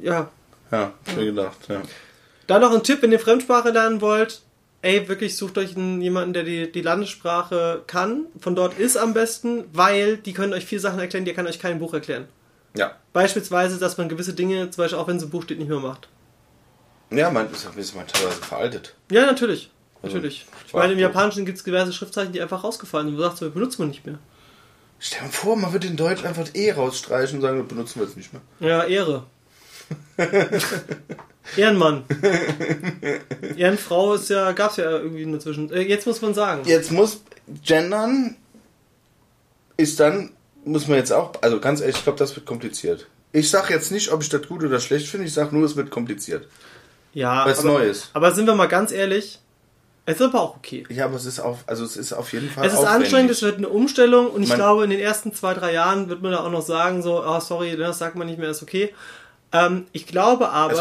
[0.00, 0.30] Ja.
[0.70, 1.82] Ja, schon gedacht, ja.
[2.46, 4.42] Dann noch ein Tipp, wenn ihr Fremdsprache lernen wollt.
[4.80, 8.26] Ey, wirklich sucht euch einen, jemanden, der die, die Landessprache kann.
[8.40, 11.60] Von dort ist am besten, weil die können euch viele Sachen erklären, die kann euch
[11.60, 12.26] kein Buch erklären.
[12.74, 12.96] Ja.
[13.12, 15.78] Beispielsweise, dass man gewisse Dinge, zum Beispiel auch wenn es im Buch steht, nicht mehr
[15.78, 16.08] macht.
[17.10, 18.94] Ja, man ist ein bisschen mal teilweise veraltet.
[19.10, 19.70] Ja, natürlich.
[20.02, 20.46] Also, Natürlich.
[20.66, 20.98] Ich meine, im.
[20.98, 23.16] Japanischen gibt es diverse Schriftzeichen, die einfach rausgefallen sind.
[23.18, 24.18] Du sagst, benutzt man nicht mehr.
[25.04, 27.98] Stell dir mal vor, man würde in Deutsch einfach E rausstreichen und sagen, das benutzen
[28.00, 28.42] wir jetzt nicht mehr.
[28.60, 29.24] Ja, Ehre.
[31.56, 32.04] Ehrenmann.
[33.56, 35.72] Ehrenfrau ist ja, gab's ja irgendwie dazwischen.
[35.72, 36.62] Äh, jetzt muss man sagen.
[36.66, 37.20] Jetzt muss
[37.64, 38.36] gendern
[39.76, 40.30] ist dann,
[40.64, 43.08] muss man jetzt auch, also ganz ehrlich, ich glaube, das wird kompliziert.
[43.32, 45.74] Ich sag jetzt nicht, ob ich das gut oder schlecht finde, ich sag nur, es
[45.74, 46.46] wird kompliziert.
[47.12, 48.10] Ja, Weil es aber, neu ist.
[48.12, 49.40] aber sind wir mal ganz ehrlich,
[50.04, 50.84] es ist aber auch okay.
[50.88, 53.02] Ja, aber es ist auf, also es ist auf jeden Fall Es ist aufwendig.
[53.04, 56.08] anstrengend, es wird eine Umstellung und ich Man- glaube, in den ersten zwei, drei Jahren
[56.08, 58.62] wird man da auch noch sagen, so, ah, sorry, das sagt man nicht mehr, ist
[58.62, 58.92] okay.
[59.52, 60.74] Ähm, ich glaube aber,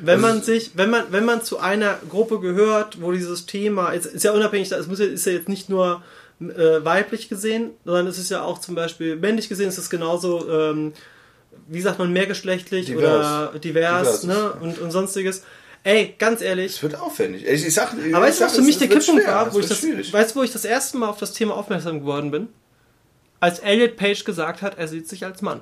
[0.00, 3.90] wenn Also man sich, wenn man, wenn man zu einer Gruppe gehört, wo dieses Thema,
[3.90, 6.00] ist, ist ja unabhängig, es muss ja, ist ja jetzt nicht nur
[6.40, 10.48] äh, weiblich gesehen, sondern es ist ja auch zum Beispiel männlich gesehen, es ist genauso,
[10.48, 10.92] ähm,
[11.68, 13.50] wie sagt man, mehrgeschlechtlich Divers.
[13.50, 14.24] oder divers, Divers.
[14.24, 15.42] ne, und, und sonstiges.
[15.84, 17.44] Ey, ganz ehrlich, Es wird aufwendig.
[17.46, 19.52] Ich, ich sag, aber weißt du, was für mich der Kipppunkt war?
[19.52, 20.10] Wo ich das, schwierig.
[20.10, 22.48] weißt du, wo ich das erste Mal auf das Thema aufmerksam geworden bin?
[23.38, 25.60] Als Elliot Page gesagt hat, er sieht sich als Mann.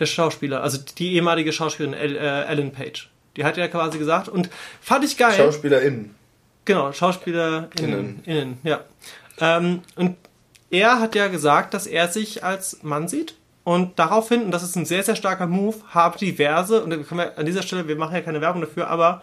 [0.00, 3.08] Der Schauspieler, also die ehemalige Schauspielerin El, äh, Ellen Page.
[3.36, 4.50] Die hat ja quasi gesagt und
[4.80, 5.34] fand ich geil.
[5.36, 6.14] SchauspielerInnen.
[6.64, 7.70] Genau, SchauspielerInnen.
[7.78, 8.22] Innen.
[8.24, 8.84] Innen, ja.
[9.38, 10.16] Ähm, und
[10.70, 13.34] er hat ja gesagt, dass er sich als Mann sieht.
[13.66, 17.46] Und daraufhin, und das ist ein sehr, sehr starker Move, haben diverse, und wir an
[17.46, 19.22] dieser Stelle, wir machen ja keine Werbung dafür, aber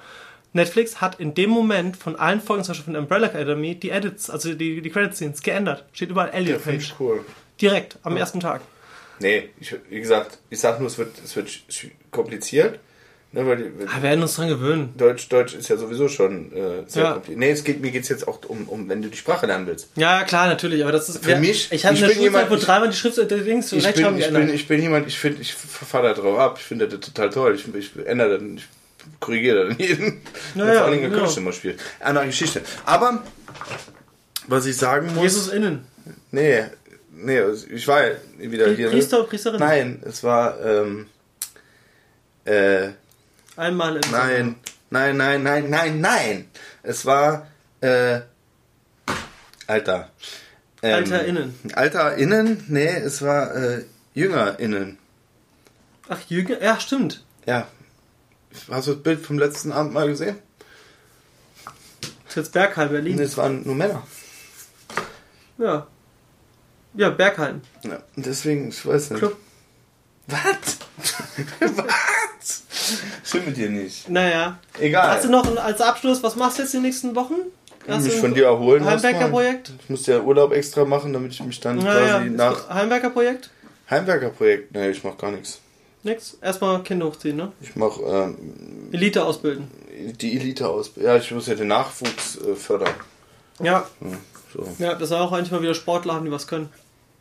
[0.52, 4.30] Netflix hat in dem Moment von allen Folgen, zum Beispiel von Umbrella Academy, die Edits,
[4.30, 5.86] also die, die Credit-Scenes geändert.
[5.94, 7.00] Steht überall Ja, Elliot finde ich Page.
[7.00, 7.26] cool.
[7.62, 8.60] Direkt, am ersten Tag.
[9.20, 11.50] Nee, ich, wie gesagt, ich sag nur, es wird, es wird
[12.12, 12.80] kompliziert.
[13.36, 14.94] Ne, weil Ah, Wir werden uns dran gewöhnen.
[14.96, 17.12] Deutsch, Deutsch ist ja sowieso schon äh, sehr Ja.
[17.14, 17.40] kompliziert.
[17.40, 19.66] Nee, es geht, mir geht es jetzt auch um, um, wenn du die Sprache lernen
[19.66, 19.90] willst.
[19.96, 21.24] Ja, ja, klar, natürlich, aber das ist.
[21.24, 23.18] Für wir, mich- Ich habe ich in der Schulzeit, jemand- wo ich- dreimal die Schrift,
[23.18, 24.46] der Dings, Ich Rechtschreibung bin, ich, geändert.
[24.46, 26.58] bin, ich bin jemand, ich finde, ich fahre da drauf ab.
[26.60, 27.56] Ich finde das total toll.
[27.56, 28.66] Ich, ich ändere dann, ich
[29.20, 30.22] korrigiere dann jeden.
[30.54, 31.18] Ja, Vor ja, genau.
[31.18, 31.78] kann ich immer spielen.
[32.02, 32.62] Andere Geschichte.
[32.86, 33.24] Aber,
[34.48, 35.24] was ich sagen muss.
[35.24, 35.86] Jesus innen.
[36.30, 36.66] Nee,
[37.16, 37.40] nee,
[37.74, 38.86] ich war ja wieder hier.
[38.88, 38.92] ne?
[38.92, 39.60] Priester und Priesterin?
[39.60, 41.08] Nein, es war, ähm,
[42.46, 42.90] äh,
[43.56, 44.56] Einmal im Nein,
[44.90, 46.50] nein, nein, nein, nein, nein.
[46.82, 47.48] Es war,
[47.82, 48.22] äh,
[49.68, 50.10] Alter.
[50.82, 51.60] Ähm, AlterInnen.
[51.74, 52.66] AlterInnen?
[52.68, 53.86] Nee, es war, äh,
[54.16, 54.98] JüngerInnen.
[56.10, 57.24] Ach, Jürgen, ja, stimmt.
[57.46, 57.68] Ja.
[58.70, 60.38] Hast du das Bild vom letzten Abend mal gesehen?
[62.04, 63.16] Das ist jetzt Bergheim, Berlin.
[63.16, 64.06] Nee, es waren nur Männer.
[65.58, 65.88] Ja.
[66.96, 67.62] Ja, Bergheim.
[67.84, 69.20] Ja, deswegen, ich weiß nicht.
[69.20, 69.38] Club.
[70.28, 70.80] Was?
[71.60, 71.86] Was?
[73.24, 74.10] Stimmt mit dir nicht.
[74.10, 74.60] Naja.
[74.80, 75.10] Egal.
[75.16, 77.36] Hast du noch als Abschluss, was machst du jetzt die nächsten Wochen?
[77.88, 79.72] Hast mich von dir erholen Heimwerker-Projekt?
[79.82, 83.50] Ich muss ja Urlaub extra machen, damit ich mich dann Naja, quasi nach Heimwerker-Projekt?
[83.90, 84.74] Heimwerkerprojekt.
[84.74, 85.60] Nee, ich mach gar nichts.
[86.04, 86.38] Nix.
[86.42, 87.52] Erstmal Kinder hochziehen, ne?
[87.62, 89.70] Ich mach ähm, Elite ausbilden.
[90.20, 90.92] die Elite aus.
[90.96, 92.94] Ja, ich muss ja den Nachwuchs äh, fördern.
[93.62, 93.88] Ja.
[94.00, 94.18] Hm,
[94.54, 94.68] so.
[94.80, 96.70] Ja, das sind auch eigentlich mal wieder Sportler haben, die was können.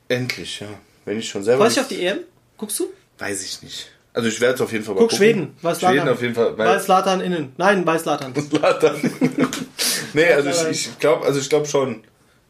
[0.09, 0.69] Endlich, ja.
[1.05, 1.65] Wenn ich schon selber.
[1.65, 2.21] Freust du auf die EM?
[2.57, 2.89] Guckst du?
[3.19, 3.91] Weiß ich nicht.
[4.15, 5.25] Also ich werde es auf jeden Fall mal Guck gucken.
[5.25, 5.57] Schweden.
[5.63, 6.57] Weiß Schweden auf jeden Fall.
[6.57, 7.53] Weiß Latan innen.
[7.57, 8.35] Nein, weiß Latan.
[8.51, 8.97] Zlatan.
[10.13, 12.03] nee, also ich, ich glaube, also ich glaube schon.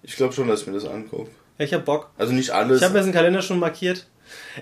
[0.03, 1.31] Ich glaube schon, dass ich mir das angucke.
[1.59, 2.11] Ja, ich hab Bock.
[2.19, 2.79] Also nicht alles.
[2.79, 4.07] Ich habe mir im Kalender schon markiert.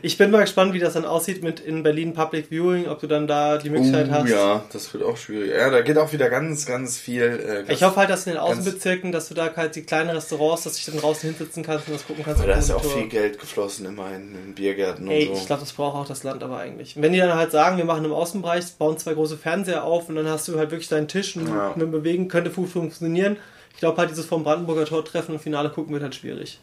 [0.02, 3.06] Ich bin mal gespannt, wie das dann aussieht mit in Berlin Public Viewing, ob du
[3.06, 4.28] dann da die Möglichkeit uh, hast.
[4.28, 5.50] ja, das wird auch schwierig.
[5.50, 7.22] Ja, da geht auch wieder ganz, ganz viel.
[7.22, 10.10] Äh, ganz, Ich hoffe halt, dass in den Außenbezirken, dass du da halt die kleinen
[10.10, 12.40] Restaurants, dass du dich dann draußen hinsetzen kannst und das gucken kannst.
[12.40, 15.32] Aber da ist ja auch viel Geld geflossen immerhin in Biergärten und Ey, so.
[15.32, 16.96] ich glaube, das braucht auch das Land aber eigentlich.
[16.96, 20.08] Und wenn die dann halt sagen, wir machen im Außenbereich, bauen zwei große Fernseher auf
[20.08, 21.70] und dann hast du halt wirklich deinen Tisch und Ja.
[21.74, 23.36] mit dem Bewegen könnte gut funktionieren.
[23.72, 26.60] Ich glaube halt, dieses vom Brandenburger Tor treffen und Finale gucken wird halt schwierig.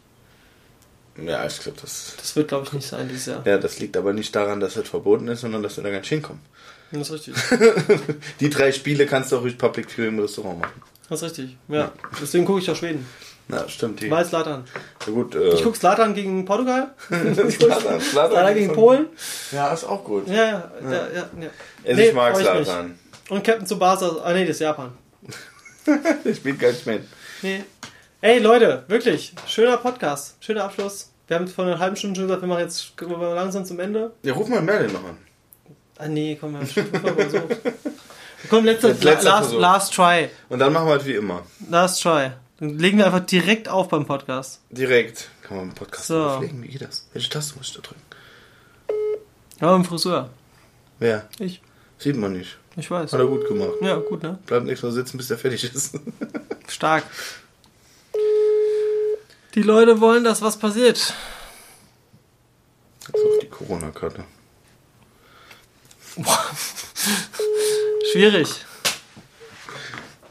[1.24, 2.14] Ja, ich glaube, das.
[2.16, 3.46] Das wird, glaube ich, nicht sein dieses Jahr.
[3.46, 6.00] Ja, das liegt aber nicht daran, dass das verboten ist, sondern dass wir da gar
[6.00, 6.40] nicht hinkommen.
[6.90, 7.34] Das ist richtig.
[8.40, 10.82] Die drei Spiele kannst du auch ruhig Public Viewing im Restaurant machen.
[11.08, 11.56] Das ist richtig.
[11.68, 11.92] Ja.
[12.20, 13.06] Deswegen gucke ich auch Schweden.
[13.48, 14.00] Na, stimmt.
[14.00, 14.64] Die, Weil Slatan.
[15.06, 16.94] ja, gut, äh, Ich gucke Slatan gegen Portugal.
[18.00, 19.06] Slatan gegen Polen.
[19.52, 20.28] Ja, ist auch gut.
[20.28, 20.90] Ja, ja, ja.
[20.90, 21.22] ja, ja.
[21.84, 22.36] Also Nee, ich mag.
[22.36, 22.98] Zlatan.
[23.30, 24.20] Und Captain Tsubasa.
[24.22, 24.92] Ah, nee, das ist Japan.
[26.24, 27.00] Ich gar nicht mehr.
[27.40, 27.64] Nee.
[28.20, 29.32] Ey, Leute, wirklich.
[29.46, 30.34] Schöner Podcast.
[30.40, 31.12] Schöner Abschluss.
[31.28, 34.10] Wir haben vor einer halben Stunde schon gesagt, wir machen jetzt langsam zum Ende.
[34.24, 35.18] Ja, ruf mal Merlin noch an.
[35.98, 37.56] Ah nee, komm, wir haben schon versucht.
[38.50, 40.30] Komm, letzter, letzter last, last try.
[40.48, 41.44] Und dann machen wir halt wie immer.
[41.70, 42.32] Last try.
[42.58, 44.62] Dann legen wir einfach direkt auf beim Podcast.
[44.70, 45.28] Direkt.
[45.42, 46.20] Kann man einen Podcast so.
[46.20, 46.60] auflegen?
[46.64, 47.08] Wie geht das?
[47.12, 48.02] Welche Taste muss ich da drücken?
[49.60, 50.30] Ja, im Friseur.
[50.98, 51.28] Wer?
[51.38, 51.62] Ich.
[51.98, 52.58] Sieht man nicht.
[52.74, 53.12] Ich weiß.
[53.12, 53.74] Hat er gut gemacht.
[53.80, 54.40] Ja, gut, ne?
[54.46, 56.00] Bleibt nächstes Mal sitzen, bis der fertig ist.
[56.68, 57.04] Stark.
[59.54, 61.14] Die Leute wollen, dass was passiert.
[63.00, 64.24] Das ist auch die Corona-Karte.
[68.12, 68.48] Schwierig.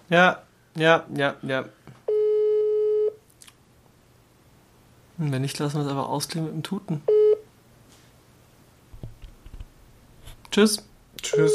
[0.10, 0.44] Ja,
[0.76, 1.66] ja, ja, ja.
[5.18, 7.02] Und wenn nicht, lassen wir es einfach ausklingen mit dem Tuten.
[10.52, 10.84] Tschüss.
[11.22, 11.54] Tschüss.